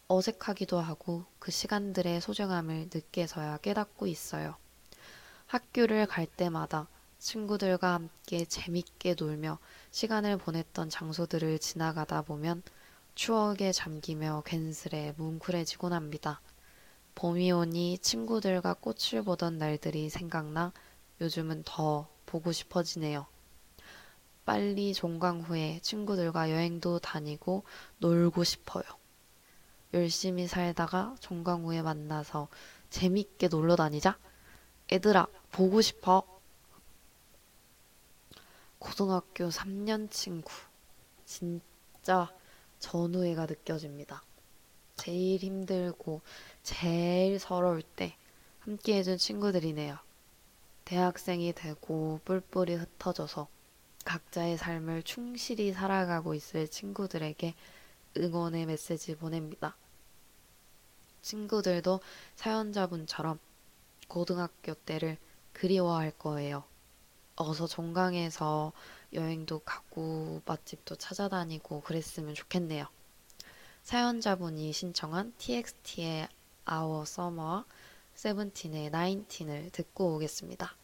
어색하기도 0.08 0.78
하고 0.80 1.26
그 1.40 1.52
시간들의 1.52 2.20
소중함을 2.20 2.90
늦게서야 2.94 3.58
깨닫고 3.58 4.08
있어요. 4.08 4.58
학교를 5.48 6.06
갈 6.06 6.26
때마다 6.26 6.88
친구들과 7.18 7.94
함께 7.94 8.44
재밌게 8.46 9.16
놀며 9.18 9.58
시간을 9.92 10.38
보냈던 10.38 10.90
장소들을 10.90 11.60
지나가다 11.60 12.22
보면 12.22 12.64
추억에 13.14 13.74
잠기며 13.74 14.44
괜스레 14.46 15.16
뭉클해지곤 15.18 15.92
합니다. 15.92 16.42
봄이 17.14 17.52
오니 17.52 17.98
친구들과 18.00 18.76
꽃을 18.76 19.24
보던 19.24 19.58
날들이 19.58 20.10
생각나 20.10 20.72
요즘은 21.20 21.64
더 21.66 22.08
보고 22.26 22.54
싶어지네요. 22.54 23.28
빨리 24.46 24.94
종강 24.94 25.42
후에 25.42 25.80
친구들과 25.84 26.50
여행도 26.50 27.00
다니고 27.00 27.64
놀고 28.00 28.46
싶어요. 28.46 28.86
열심히 29.94 30.48
살다가 30.48 31.16
종강 31.20 31.66
후에 31.66 31.82
만나서 31.82 32.48
재밌게 32.90 33.50
놀러 33.50 33.76
다니자. 33.76 34.18
애들아, 34.90 35.28
보고 35.52 35.82
싶어. 35.82 36.31
고등학교 38.82 39.50
3년 39.50 40.10
친구. 40.10 40.52
진짜 41.24 42.34
전우애가 42.80 43.46
느껴집니다. 43.46 44.24
제일 44.98 45.40
힘들고 45.40 46.22
제일 46.64 47.38
서러울 47.38 47.84
때 47.84 48.18
함께 48.60 48.98
해준 48.98 49.20
친구들이네요. 49.20 50.00
대학생이 50.86 51.54
되고 51.54 52.20
뿔뿔이 52.26 52.74
흩어져서 52.74 53.48
각자의 54.04 54.58
삶을 54.58 55.04
충실히 55.04 55.72
살아가고 55.74 56.34
있을 56.34 56.68
친구들에게 56.68 57.54
응원의 58.18 58.66
메시지 58.66 59.16
보냅니다. 59.16 59.76
친구들도 61.22 62.00
사연자분처럼 62.36 63.38
고등학교 64.08 64.74
때를 64.74 65.20
그리워할 65.54 66.10
거예요. 66.18 66.71
어서 67.42 67.68
종강에서 67.68 68.72
여행도 69.14 69.60
가고 69.60 70.42
맛집도 70.46 70.96
찾아다니고 70.96 71.82
그랬으면 71.82 72.34
좋겠네요. 72.34 72.86
사연자분이 73.84 74.72
신청한 74.74 75.34
TXT의 75.38 76.28
Our 76.72 77.02
Summer와 77.04 77.66
세븐틴의 78.14 78.92
나인틴을 78.92 79.72
듣고 79.72 80.16
오겠습니다. 80.16 80.76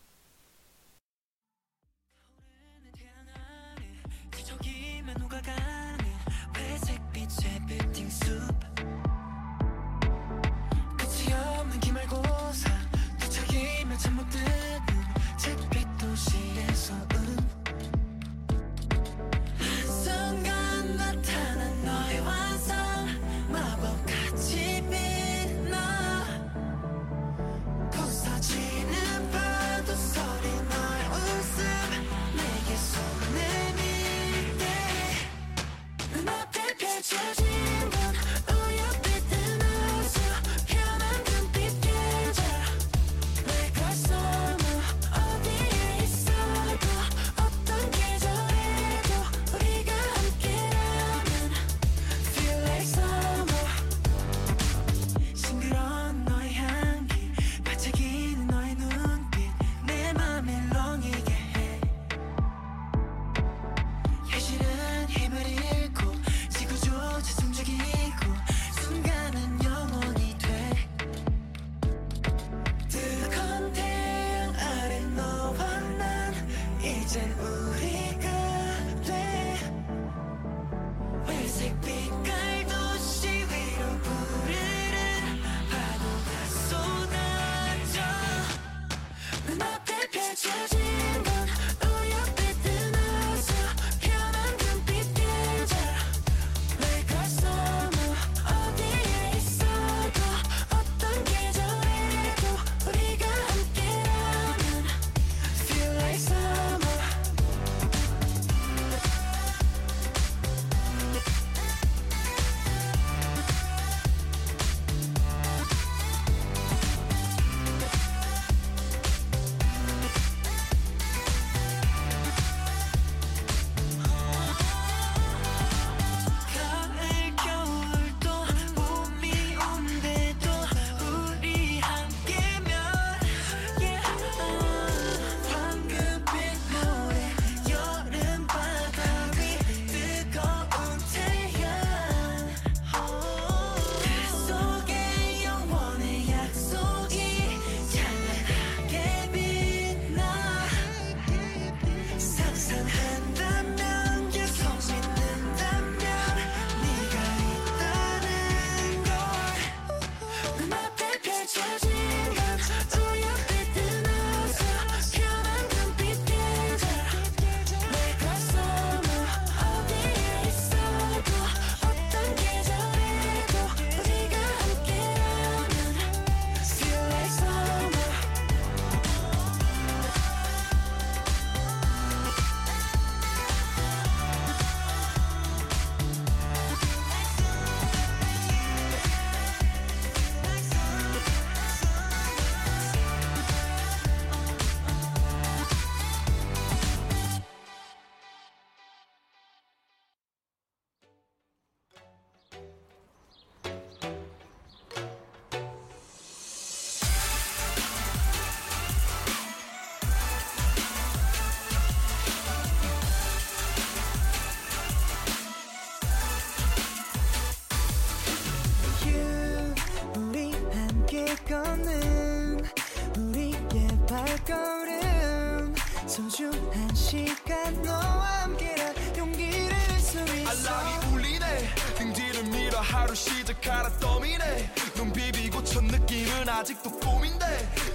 아직도 236.58 236.90
꿈인데 236.90 237.46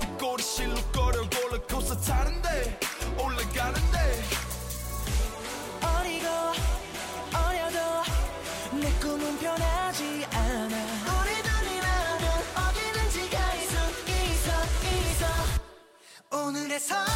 이 0.05 0.19
꼬리 0.21 0.41
실룩거려 0.41 1.23
롤러코스터 1.23 2.01
타는데 2.01 2.79
올라가는데. 3.19 4.23
어리고 5.83 6.29
어려도 7.35 7.79
내 8.81 8.89
꿈은 9.01 9.37
변하지 9.41 10.25
않아. 10.31 10.77
우리 11.11 11.43
둘이라면 11.43 12.25
어디든지가 12.55 13.55
있어 13.55 13.75
있어 14.07 14.49
있어. 15.11 15.27
오늘의 16.47 16.79
선 16.79 17.12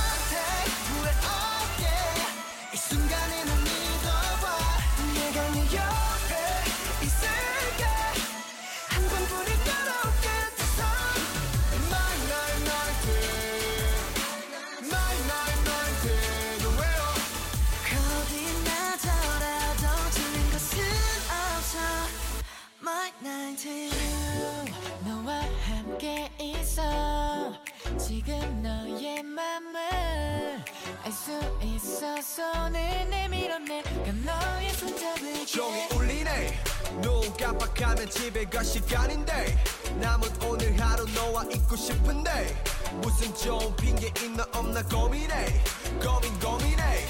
수 31.26 31.32
있어 31.60 32.22
손을 32.22 33.10
내밀어 33.10 33.58
내가 33.58 33.90
너의 34.24 34.70
손잡을게 34.74 35.44
종이 35.44 35.88
울리네. 35.92 36.62
눈 37.02 37.36
깜빡하면 37.36 38.08
집에 38.08 38.44
갈 38.44 38.64
시간인데. 38.64 39.56
남은 40.00 40.28
오늘 40.44 40.80
하루 40.80 41.04
너와 41.06 41.42
있고 41.52 41.74
싶은데. 41.74 42.62
무슨 43.02 43.34
좋은 43.34 43.74
핑계 43.74 44.12
있나 44.22 44.46
없나 44.54 44.80
고민해. 44.84 45.64
고민 46.00 46.38
고민해. 46.38 47.08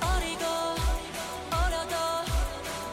어리고 0.00 0.44
어려도 1.50 1.96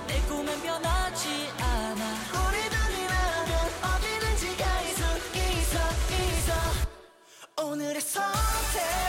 내 0.08 0.20
꿈은 0.22 0.64
변하지 0.64 1.52
않아. 1.60 2.04
우리 2.42 2.58
둘이라면 2.74 3.54
어디든지 3.84 4.58
가 4.58 4.82
있어 4.82 5.04
있어 5.36 5.78
있어. 6.18 7.68
오늘의 7.68 8.02
선택 8.02 9.09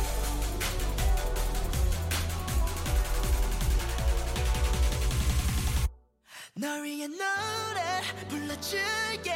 널 6.55 6.83
위해 6.83 7.07
노래 7.07 8.01
불러줄게. 8.27 9.33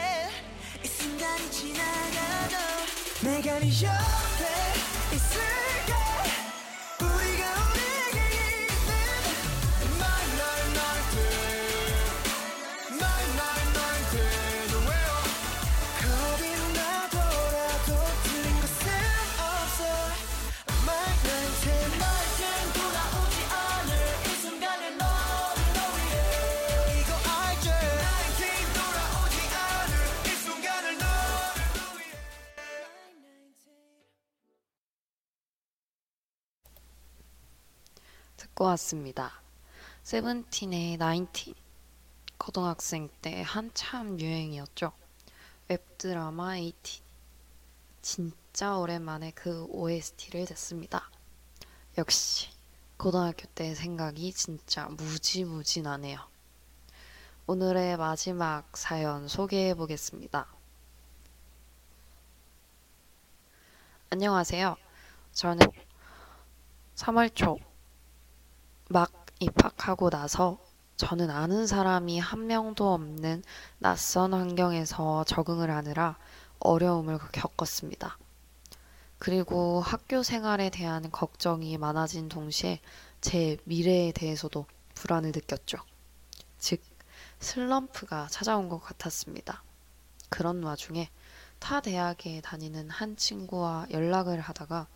이 0.83 0.87
순간이 0.87 1.49
지나가도 1.49 2.57
내가 3.23 3.59
네 3.59 3.69
옆에 3.83 4.74
왔습니다. 38.65 39.41
세븐틴의 40.03 40.97
나인틴. 40.97 41.53
고등학생 42.37 43.09
때 43.21 43.43
한참 43.45 44.19
유행이었죠. 44.19 44.91
웹드라마 45.67 46.57
에이틴. 46.57 47.03
진짜 48.01 48.77
오랜만에 48.77 49.31
그 49.31 49.65
OST를 49.65 50.45
듣습니다. 50.45 51.09
역시 51.97 52.49
고등학교 52.97 53.45
때 53.55 53.73
생각이 53.73 54.31
진짜 54.33 54.85
무지무지 54.89 55.81
나네요. 55.81 56.19
오늘의 57.47 57.97
마지막 57.97 58.75
사연 58.77 59.27
소개해 59.27 59.75
보겠습니다. 59.75 60.47
안녕하세요. 64.09 64.75
저는 65.33 65.67
3월 66.95 67.35
초 67.35 67.57
막 68.89 69.11
입학하고 69.39 70.09
나서 70.09 70.59
저는 70.97 71.29
아는 71.29 71.67
사람이 71.67 72.19
한 72.19 72.47
명도 72.47 72.93
없는 72.93 73.43
낯선 73.79 74.33
환경에서 74.33 75.23
적응을 75.25 75.69
하느라 75.71 76.17
어려움을 76.59 77.17
겪었습니다. 77.31 78.17
그리고 79.17 79.81
학교 79.81 80.23
생활에 80.23 80.69
대한 80.69 81.09
걱정이 81.11 81.77
많아진 81.77 82.29
동시에 82.29 82.79
제 83.21 83.57
미래에 83.63 84.11
대해서도 84.11 84.65
불안을 84.93 85.31
느꼈죠. 85.33 85.77
즉, 86.59 86.81
슬럼프가 87.39 88.27
찾아온 88.29 88.69
것 88.69 88.79
같았습니다. 88.79 89.63
그런 90.29 90.63
와중에 90.63 91.09
타 91.59 91.81
대학에 91.81 92.41
다니는 92.41 92.89
한 92.89 93.17
친구와 93.17 93.87
연락을 93.89 94.39
하다가 94.39 94.87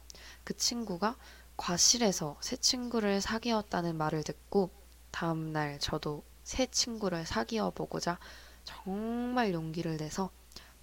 그 0.43 0.55
친구가 0.55 1.15
과실에서 1.59 2.37
새 2.39 2.55
친구를 2.55 3.19
사귀었다는 3.19 3.97
말을 3.97 4.23
듣고 4.23 4.69
다음날 5.11 5.77
저도 5.79 6.23
새 6.45 6.65
친구를 6.67 7.25
사귀어 7.25 7.71
보고자 7.71 8.17
정말 8.63 9.53
용기를 9.53 9.97
내서 9.97 10.31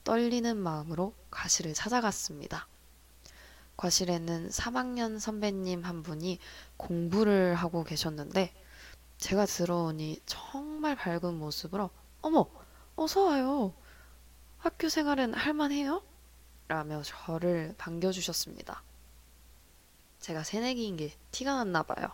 떨리는 0.05 0.55
마음으로 0.55 1.15
과실을 1.31 1.73
찾아갔습니다. 1.73 2.69
과실에는 3.79 4.51
3학년 4.51 5.19
선배님 5.19 5.83
한 5.83 6.03
분이 6.03 6.39
공부를 6.77 7.55
하고 7.55 7.83
계셨는데 7.83 8.53
제가 9.17 9.47
들어오니 9.47 10.21
정말 10.27 10.95
밝은 10.95 11.39
모습으로 11.39 11.89
어머, 12.21 12.51
어서 12.97 13.25
와요. 13.25 13.73
학교 14.59 14.91
생활은 14.91 15.33
할만해요? 15.33 16.03
라며 16.69 17.01
저를 17.03 17.75
반겨주셨습니다. 17.79 18.83
제가 20.27 20.43
새내기인 20.43 20.97
게 20.97 21.17
티가 21.31 21.55
났나 21.55 21.85
봐요. 21.85 22.09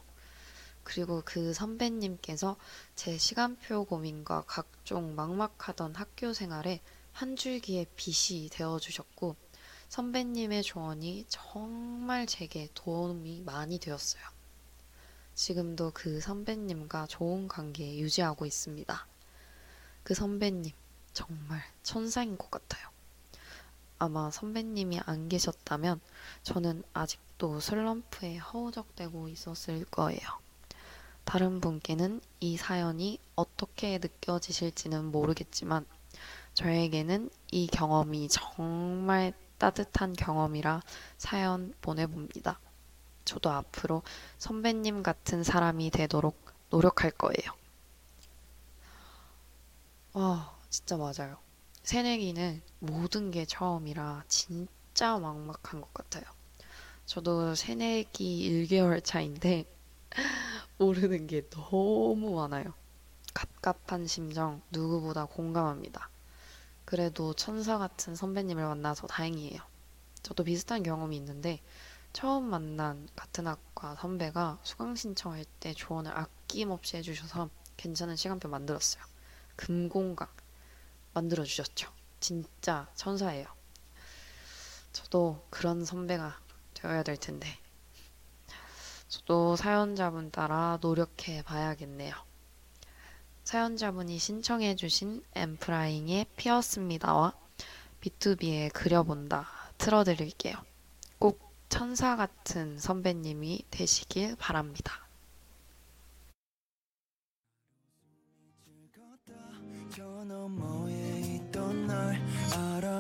그리고 0.84 1.22
그 1.24 1.54
선배님께서 1.54 2.58
제 2.94 3.16
시간표 3.16 3.86
고민과 3.86 4.44
각종 4.46 5.14
막막하던 5.14 5.94
학교 5.94 6.34
생활에 6.34 6.82
한 7.14 7.36
줄기의 7.36 7.86
빛이 7.96 8.50
되어 8.50 8.78
주셨고, 8.78 9.34
선배님의 9.88 10.62
조언이 10.62 11.24
정말 11.26 12.26
제게 12.26 12.68
도움이 12.74 13.44
많이 13.46 13.78
되었어요. 13.78 14.22
지금도 15.34 15.92
그 15.94 16.20
선배님과 16.20 17.06
좋은 17.06 17.48
관계 17.48 17.96
유지하고 17.96 18.44
있습니다. 18.44 19.06
그 20.02 20.12
선배님, 20.12 20.70
정말 21.14 21.62
천사인 21.82 22.36
것 22.36 22.50
같아요. 22.50 22.90
아마 23.98 24.30
선배님이 24.30 25.00
안 25.06 25.30
계셨다면 25.30 25.98
저는 26.42 26.82
아직 26.92 27.20
도 27.42 27.58
슬럼프에 27.58 28.36
허우적대고 28.36 29.28
있었을 29.28 29.84
거예요. 29.86 30.20
다른 31.24 31.60
분께는 31.60 32.20
이 32.38 32.56
사연이 32.56 33.18
어떻게 33.34 33.98
느껴지실지는 33.98 35.06
모르겠지만 35.06 35.84
저에게는 36.54 37.30
이 37.50 37.66
경험이 37.66 38.28
정말 38.28 39.32
따뜻한 39.58 40.12
경험이라 40.12 40.82
사연 41.18 41.74
보내봅니다. 41.80 42.60
저도 43.24 43.50
앞으로 43.50 44.04
선배님 44.38 45.02
같은 45.02 45.42
사람이 45.42 45.90
되도록 45.90 46.36
노력할 46.70 47.10
거예요. 47.10 47.56
아, 50.12 50.56
진짜 50.70 50.96
맞아요. 50.96 51.38
새내기는 51.82 52.62
모든 52.78 53.32
게 53.32 53.44
처음이라 53.46 54.26
진짜 54.28 55.18
막막한 55.18 55.80
것 55.80 55.92
같아요. 55.92 56.22
저도 57.06 57.54
새내기 57.54 58.68
1개월 58.68 59.04
차인데 59.04 59.66
모르는 60.78 61.26
게 61.26 61.48
너무 61.50 62.34
많아요. 62.36 62.72
갑갑한 63.34 64.06
심정 64.06 64.62
누구보다 64.70 65.26
공감합니다. 65.26 66.08
그래도 66.84 67.34
천사 67.34 67.78
같은 67.78 68.14
선배님을 68.14 68.64
만나서 68.64 69.06
다행이에요. 69.06 69.60
저도 70.22 70.44
비슷한 70.44 70.82
경험이 70.82 71.16
있는데 71.16 71.60
처음 72.12 72.44
만난 72.44 73.08
같은 73.16 73.46
학과 73.46 73.96
선배가 73.96 74.58
수강 74.62 74.94
신청할 74.94 75.44
때 75.60 75.72
조언을 75.74 76.16
아낌없이 76.16 76.98
해주셔서 76.98 77.50
괜찮은 77.76 78.16
시간표 78.16 78.48
만들었어요. 78.48 79.02
금공강 79.56 80.28
만들어 81.14 81.44
주셨죠. 81.44 81.90
진짜 82.20 82.88
천사예요. 82.94 83.46
저도 84.92 85.44
그런 85.50 85.84
선배가 85.84 86.38
되어야 86.82 87.02
될 87.04 87.16
텐데. 87.16 87.48
저도 89.08 89.56
사연자분 89.56 90.30
따라 90.30 90.78
노력해 90.80 91.42
봐야겠네요. 91.42 92.14
사연자분이 93.44 94.18
신청해 94.18 94.76
주신 94.76 95.22
엠프라잉의 95.34 96.26
피었습니다와 96.36 97.34
B2B의 98.00 98.72
그려본다 98.72 99.46
틀어드릴게요. 99.78 100.56
꼭 101.18 101.54
천사 101.68 102.16
같은 102.16 102.78
선배님이 102.78 103.64
되시길 103.70 104.36
바랍니다. 104.36 105.06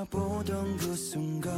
알아보던 0.02 0.76
그 0.78 0.96
순간 0.96 1.52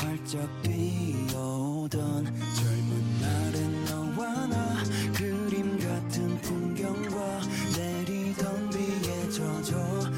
활짝 0.00 0.48
뛰어오던 0.62 2.24
젊은 2.24 3.20
날의 3.20 3.68
너와 3.90 4.46
나 4.46 4.82
그림 5.14 5.78
같은 5.78 6.40
풍경과 6.40 7.40
내리던 7.76 8.70
비에 8.70 9.30
젖어 9.30 10.11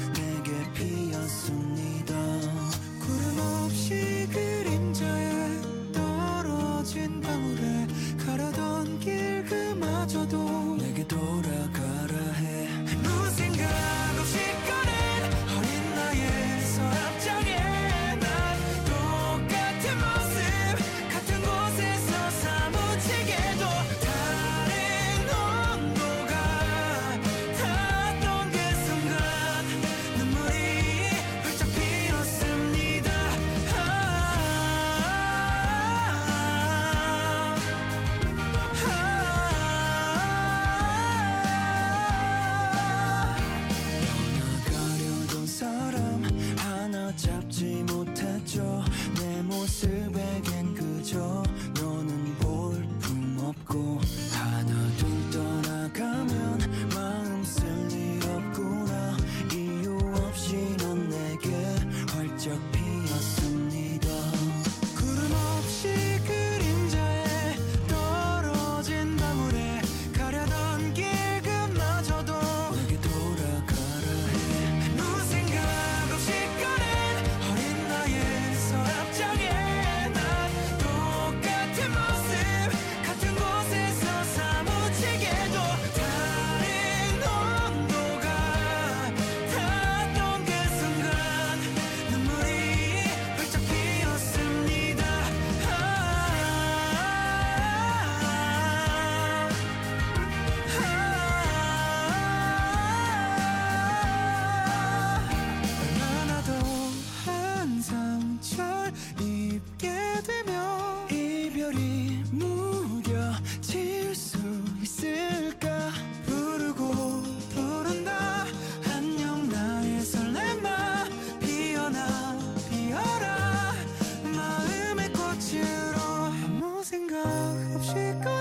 없이 127.85 128.34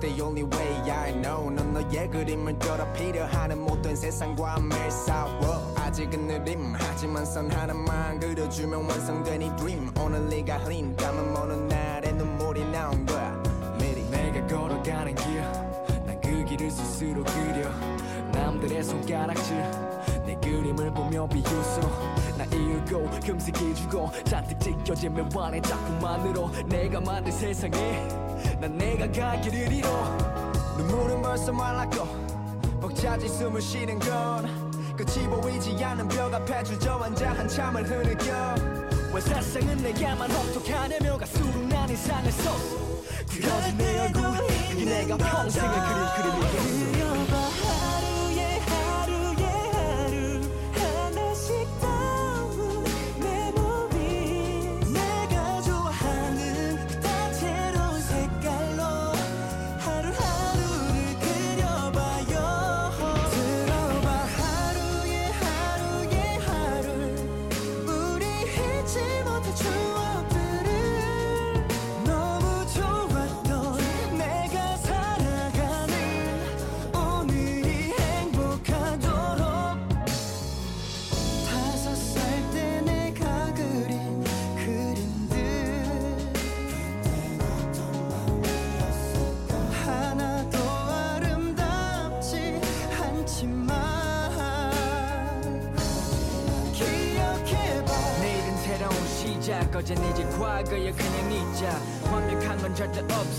The 0.00 0.22
only 0.22 0.44
way 0.44 0.90
I 0.90 1.12
know. 1.12 1.50
넌 1.50 1.72
너의 1.72 2.08
그림을 2.08 2.58
더럽히려 2.60 3.26
하는 3.26 3.58
못된 3.58 3.96
세상과 3.96 4.60
매일 4.60 4.90
싸워. 4.90 5.74
아직은 5.76 6.28
느림 6.28 6.72
하지만 6.78 7.26
선 7.26 7.50
하나만 7.50 8.20
그려주면 8.20 8.88
완성된 8.88 9.42
이 9.42 9.56
dream. 9.56 9.90
오늘 10.00 10.28
네가 10.28 10.58
흘린 10.58 10.94
땀은 10.94 11.36
어느 11.36 11.52
날에 11.52 12.12
눈물이 12.12 12.70
나온 12.70 13.04
거야. 13.06 13.42
미리 13.80 14.08
내가 14.08 14.46
걸어가는 14.46 15.14
길난 15.16 16.20
그 16.22 16.44
길을 16.44 16.70
스스로 16.70 17.24
그려. 17.24 17.68
남들의 18.32 18.84
손가락질 18.84 19.56
내 20.24 20.36
그림을 20.36 20.92
보며 20.92 21.26
비웃어. 21.26 21.80
나 22.38 22.44
이유고 22.44 23.10
금색해주고 23.26 24.12
잔뜩 24.22 24.60
찢겨진 24.60 25.12
면반에 25.12 25.60
자꾸만으로 25.60 26.50
내가 26.68 27.00
만든 27.00 27.32
세상에 27.32 28.27
난 28.60 28.76
내가 28.76 29.10
갈 29.12 29.40
길을 29.40 29.72
잃어. 29.72 29.88
눈물은 30.76 31.22
벌써 31.22 31.52
말랐고 31.52 32.06
벅차지 32.80 33.28
숨을 33.28 33.60
쉬는 33.60 33.98
건 33.98 34.96
끝이 34.96 35.26
보이지 35.26 35.84
않는 35.84 36.08
벽 36.08 36.32
앞에 36.32 36.62
주저앉아 36.64 37.30
한참을 37.34 37.84
흐느껴 37.84 38.54
왜 39.12 39.20
세상은 39.20 39.76
내게만 39.78 40.30
혹독하냐며 40.30 41.18
가수로 41.18 41.66
난 41.68 41.88
이상을 41.88 42.30
썼어 42.30 42.78
그러지 43.28 43.76
내 43.76 43.98
얼굴 44.00 44.22
그게 44.70 44.84
내가 44.84 45.16
평생을 45.16 45.70
그릴 45.70 46.32
그림이겠어 46.32 47.47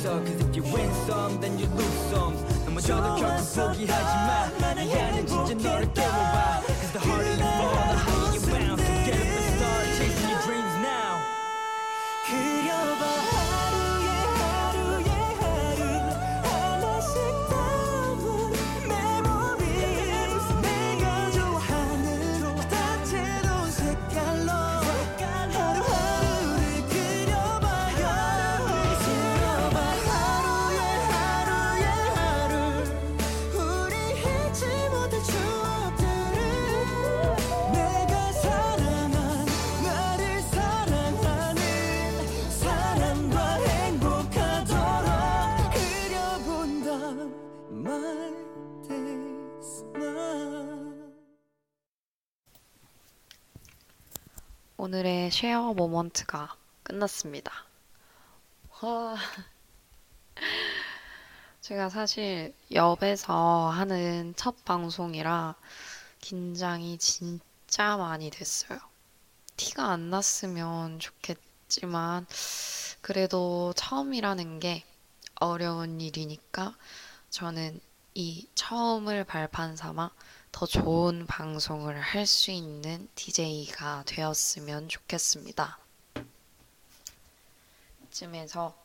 절 0.02 0.39
오늘의 55.30 55.32
쉐어 55.32 55.74
모먼트가 55.74 56.56
끝났습니다. 56.84 57.52
와. 58.82 59.16
제가 61.62 61.90
사실 61.90 62.56
엽에서 62.74 63.70
하는 63.70 64.34
첫 64.36 64.66
방송이라 64.66 65.56
긴장이 66.20 66.98
진짜 66.98 67.96
많이 67.96 68.32
됐어요. 68.32 68.80
티가 69.56 69.92
안 69.92 70.10
났으면 70.10 71.00
좋겠지만, 71.00 72.26
그래도 73.02 73.74
처음이라는 73.76 74.60
게 74.60 74.84
어려운 75.36 76.02
일이니까 76.02 76.76
저는 77.30 77.80
이 78.16 78.48
처음을 78.56 79.26
발판 79.26 79.76
삼아 79.76 80.10
더 80.60 80.66
좋은 80.66 81.26
방송을 81.26 81.97
할 82.01 82.26
수 82.26 82.51
있는 82.51 83.07
DJ가 83.16 84.03
되었으면 84.05 84.89
좋겠습니다. 84.89 85.80
이쯤에서 88.03 88.78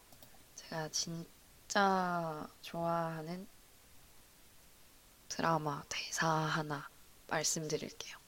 제가 0.54 0.88
진짜 0.90 2.48
좋아하는 2.62 3.48
드라마 5.28 5.82
대사 5.88 6.28
하나 6.28 6.88
말씀드릴게요. 7.26 8.18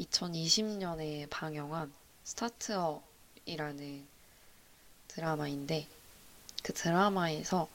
2020년에 0.00 1.30
방영한 1.30 1.94
스타트업이라는 2.24 4.04
드라마인데 5.06 5.86
그 6.64 6.72
드라마에서 6.72 7.68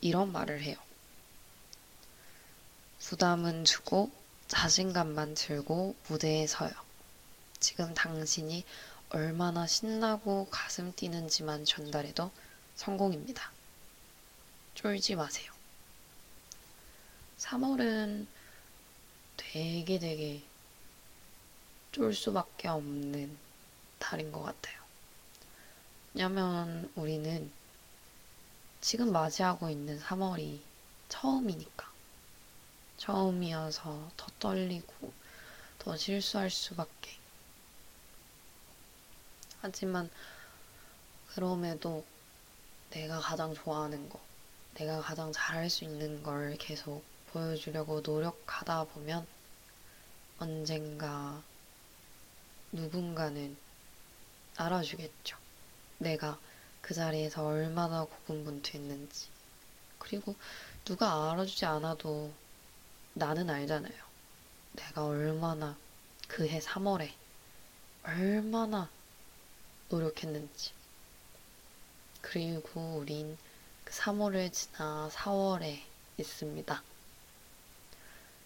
이런 0.00 0.32
말을 0.32 0.62
해요. 0.62 0.85
부담은 3.06 3.64
주고 3.64 4.10
자신감만 4.48 5.36
들고 5.36 5.94
무대에 6.08 6.48
서요. 6.48 6.72
지금 7.60 7.94
당신이 7.94 8.64
얼마나 9.10 9.64
신나고 9.64 10.48
가슴 10.50 10.92
뛰는지만 10.92 11.64
전달해도 11.64 12.32
성공입니다. 12.74 13.52
쫄지 14.74 15.14
마세요. 15.14 15.52
3월은 17.38 18.26
되게 19.36 20.00
되게 20.00 20.42
쫄 21.92 22.12
수밖에 22.12 22.66
없는 22.66 23.38
달인 24.00 24.32
것 24.32 24.42
같아요. 24.42 24.80
왜냐면 26.12 26.90
우리는 26.96 27.52
지금 28.80 29.12
맞이하고 29.12 29.70
있는 29.70 30.00
3월이 30.00 30.58
처음이니까. 31.08 31.95
처음이어서 32.96 34.10
더 34.16 34.26
떨리고 34.38 35.12
더 35.78 35.96
실수할 35.96 36.50
수밖에. 36.50 37.10
하지만 39.60 40.10
그럼에도 41.28 42.04
내가 42.90 43.20
가장 43.20 43.54
좋아하는 43.54 44.08
거, 44.08 44.20
내가 44.74 45.00
가장 45.00 45.32
잘할 45.32 45.68
수 45.68 45.84
있는 45.84 46.22
걸 46.22 46.56
계속 46.58 47.04
보여주려고 47.32 48.00
노력하다 48.00 48.84
보면 48.84 49.26
언젠가 50.38 51.42
누군가는 52.72 53.56
알아주겠죠. 54.56 55.36
내가 55.98 56.38
그 56.80 56.94
자리에서 56.94 57.44
얼마나 57.44 58.04
고군분투했는지. 58.04 59.28
그리고 59.98 60.34
누가 60.84 61.32
알아주지 61.32 61.64
않아도 61.66 62.32
나는 63.16 63.50
알잖아요. 63.50 64.06
내가 64.72 65.06
얼마나 65.06 65.76
그해 66.28 66.60
3월에 66.60 67.10
얼마나 68.04 68.88
노력했는지. 69.88 70.72
그리고 72.20 72.98
우린 72.98 73.36
그 73.84 73.92
3월을 73.92 74.52
지나 74.52 75.08
4월에 75.12 75.82
있습니다. 76.18 76.82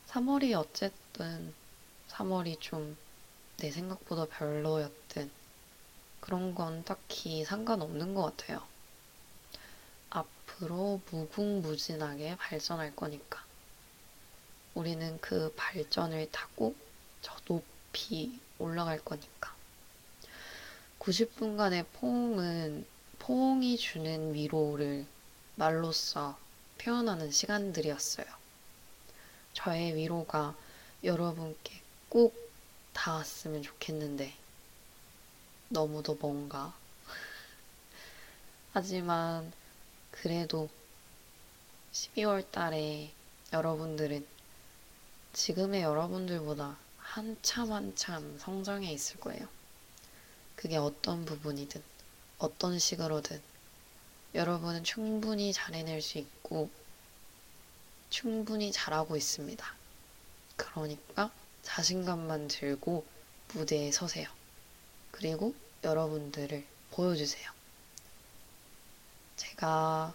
3월이 0.08 0.58
어쨌든 0.58 1.54
3월이 2.08 2.60
좀 2.60 2.96
내 3.60 3.70
생각보다 3.70 4.24
별로였든 4.24 5.30
그런 6.20 6.54
건 6.54 6.82
딱히 6.82 7.44
상관없는 7.44 8.14
것 8.14 8.22
같아요. 8.22 8.66
앞으로 10.08 11.00
무궁무진하게 11.10 12.36
발전할 12.36 12.96
거니까. 12.96 13.44
우리는 14.74 15.18
그 15.20 15.52
발전을 15.56 16.30
타고 16.30 16.74
저 17.22 17.36
높이 17.44 18.38
올라갈 18.58 18.98
거니까. 19.00 19.54
90분간의 21.00 21.86
포옹은 21.94 22.86
포옹이 23.18 23.76
주는 23.76 24.34
위로를 24.34 25.06
말로써 25.56 26.38
표현하는 26.78 27.30
시간들이었어요. 27.30 28.26
저의 29.52 29.94
위로가 29.94 30.54
여러분께 31.04 31.80
꼭 32.08 32.34
닿았으면 32.92 33.62
좋겠는데, 33.62 34.34
너무도 35.68 36.14
뭔가. 36.14 36.74
하지만, 38.72 39.52
그래도 40.10 40.68
12월 41.92 42.50
달에 42.50 43.10
여러분들은 43.52 44.26
지금의 45.32 45.82
여러분들보다 45.82 46.76
한참 46.98 47.72
한참 47.72 48.38
성장해 48.38 48.92
있을 48.92 49.18
거예요. 49.20 49.46
그게 50.56 50.76
어떤 50.76 51.24
부분이든, 51.24 51.82
어떤 52.38 52.78
식으로든, 52.78 53.40
여러분은 54.34 54.84
충분히 54.84 55.52
잘해낼 55.52 56.02
수 56.02 56.18
있고, 56.18 56.68
충분히 58.10 58.72
잘하고 58.72 59.16
있습니다. 59.16 59.74
그러니까 60.56 61.30
자신감만 61.62 62.48
들고 62.48 63.06
무대에 63.54 63.92
서세요. 63.92 64.28
그리고 65.10 65.54
여러분들을 65.84 66.64
보여주세요. 66.90 67.50
제가 69.36 70.14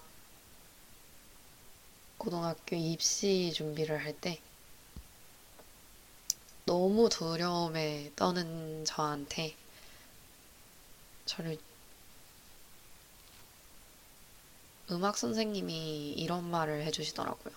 고등학교 2.17 2.75
입시 2.75 3.51
준비를 3.55 4.03
할때 4.03 4.41
너무 6.65 7.09
두려움에 7.09 8.11
떠는 8.15 8.85
저한테 8.85 9.55
저를 11.25 11.59
음악 14.89 15.15
선생님이 15.15 16.13
이런 16.13 16.49
말을 16.49 16.83
해주시더라고요. 16.85 17.53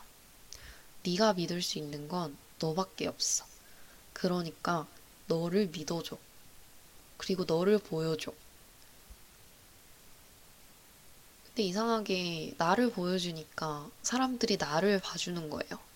네가 1.06 1.32
믿을 1.34 1.62
수 1.62 1.78
있는 1.78 2.06
건 2.06 2.36
너밖에 2.58 3.06
없어. 3.06 3.46
그러니까 4.12 4.86
너를 5.26 5.68
믿어줘. 5.68 6.18
그리고 7.16 7.44
너를 7.44 7.78
보여줘. 7.78 8.32
근데 11.46 11.62
이상하게 11.62 12.56
나를 12.58 12.90
보여주니까 12.90 13.90
사람들이 14.02 14.58
나를 14.58 15.00
봐주는 15.00 15.48
거예요. 15.48 15.87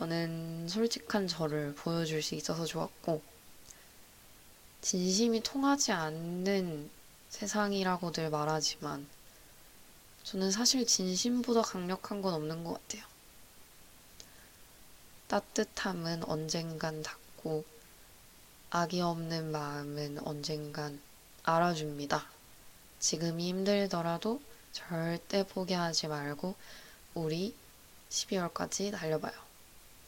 저는 0.00 0.66
솔직한 0.66 1.28
저를 1.28 1.74
보여줄 1.74 2.22
수 2.22 2.34
있어서 2.34 2.64
좋았고, 2.64 3.20
진심이 4.80 5.42
통하지 5.42 5.92
않는 5.92 6.88
세상이라고들 7.28 8.30
말하지만, 8.30 9.06
저는 10.22 10.52
사실 10.52 10.86
진심보다 10.86 11.60
강력한 11.60 12.22
건 12.22 12.32
없는 12.32 12.64
것 12.64 12.80
같아요. 12.80 13.04
따뜻함은 15.28 16.24
언젠간 16.24 17.02
닿고, 17.02 17.66
악이 18.70 19.02
없는 19.02 19.52
마음은 19.52 20.26
언젠간 20.26 20.98
알아줍니다. 21.42 22.24
지금이 23.00 23.48
힘들더라도 23.50 24.40
절대 24.72 25.46
포기하지 25.46 26.08
말고, 26.08 26.54
우리 27.12 27.54
12월까지 28.08 28.92
달려봐요. 28.92 29.49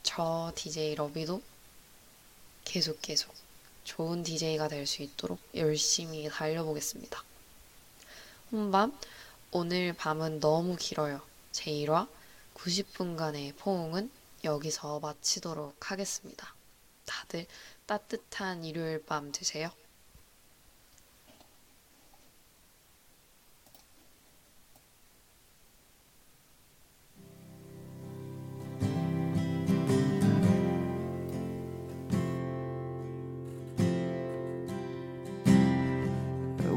저 0.02 0.52
DJ 0.54 0.94
러비도 0.96 1.42
계속 2.64 3.00
계속 3.02 3.34
좋은 3.84 4.22
DJ가 4.22 4.68
될 4.68 4.86
수 4.86 5.02
있도록 5.02 5.38
열심히 5.54 6.28
달려보겠습니다. 6.28 7.22
혼밤, 8.52 8.96
오늘 9.50 9.92
밤은 9.92 10.40
너무 10.40 10.76
길어요. 10.76 11.20
제1화 11.52 12.08
90분간의 12.54 13.56
포옹은 13.56 14.10
여기서 14.44 15.00
마치도록 15.00 15.90
하겠습니다. 15.90 16.54
다들 17.06 17.46
따뜻한 17.86 18.64
일요일 18.64 19.04
밤 19.04 19.32
되세요. 19.32 19.70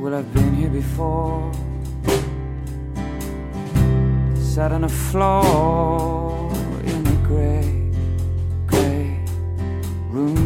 Well, 0.06 0.14
I've 0.14 0.34
been 0.36 0.54
here 0.54 0.70
before. 0.70 1.52
Sat 4.36 4.72
on 4.72 4.82
the 4.82 4.88
floor 4.88 6.52
in 6.84 7.04
the 7.04 7.18
gray, 7.28 7.90
gray 8.68 9.20
room 10.12 10.46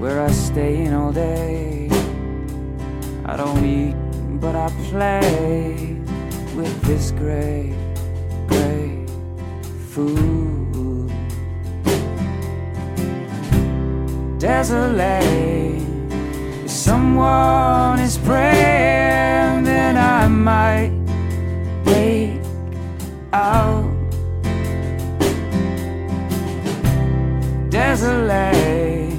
where 0.00 0.20
I 0.20 0.32
stay 0.32 0.82
in 0.82 0.92
all 0.92 1.12
day. 1.12 1.88
I 3.26 3.36
don't 3.36 3.64
eat, 3.64 3.94
but 4.40 4.56
I 4.56 4.68
play 4.90 6.00
with 6.56 6.82
this 6.82 7.12
gray, 7.12 7.76
gray 8.48 9.06
food. 9.92 11.12
Desolate. 14.40 15.55
Someone 16.86 17.98
is 17.98 18.16
praying, 18.16 19.64
then 19.64 19.96
I 19.96 20.28
might 20.28 20.92
break 21.82 22.40
out. 23.32 23.90
Desolate. 27.70 29.10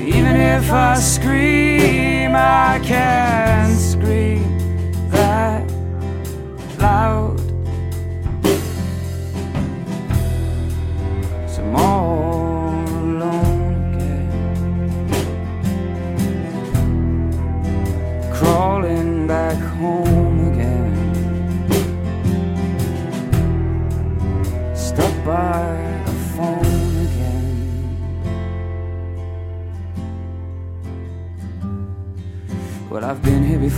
Even 0.00 0.36
if 0.36 0.72
I 0.72 0.94
scream, 0.94 2.32
I 2.34 2.80
can't 2.82 3.78
scream 3.78 4.48
that 5.10 5.70
loud. 6.78 7.29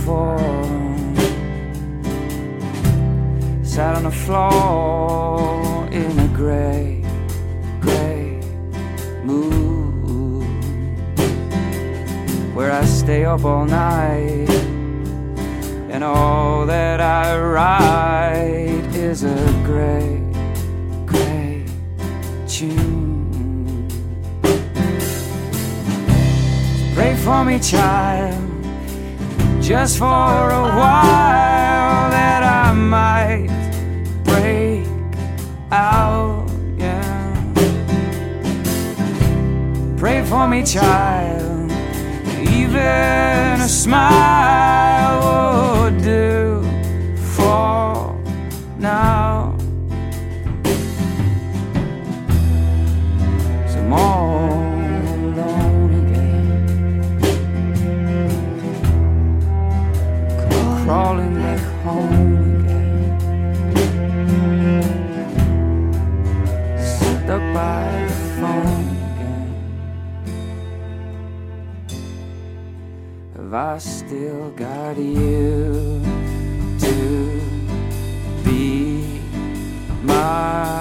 Before. 0.03 0.37
Sat 3.63 3.95
on 3.95 4.03
the 4.03 4.11
floor 4.11 5.87
in 5.91 6.19
a 6.19 6.27
gray, 6.35 7.03
gray 7.79 8.41
mood 9.23 10.43
where 12.53 12.71
I 12.71 12.83
stay 12.85 13.23
up 13.23 13.45
all 13.45 13.65
night, 13.65 14.49
and 15.89 16.03
all 16.03 16.65
that 16.65 16.99
I 16.99 17.37
write 17.39 18.85
is 18.93 19.23
a 19.23 19.39
gray, 19.63 20.21
gray 21.05 21.65
tune. 22.47 23.87
Pray 26.93 27.15
for 27.15 27.45
me, 27.45 27.57
child, 27.59 28.42
just 29.63 29.97
for 29.97 30.05
a 30.05 30.63
while 30.75 32.09
that 32.11 32.43
I 32.43 32.73
might 32.73 33.47
break 34.25 34.85
out. 35.71 36.49
Yeah. 36.77 37.53
Pray 39.95 40.21
for 40.25 40.49
me, 40.49 40.65
child. 40.65 41.71
Even 42.41 43.61
a 43.61 43.69
smile 43.69 45.21
would 45.83 46.03
do 46.03 46.61
for 47.15 48.19
now. 48.77 49.55
So 53.69 53.79
I'm 53.79 53.93
Have 73.53 73.75
I 73.75 73.77
still 73.77 74.49
got 74.49 74.97
you 74.97 76.01
to 76.79 77.41
be 78.43 79.21
my 80.01 80.72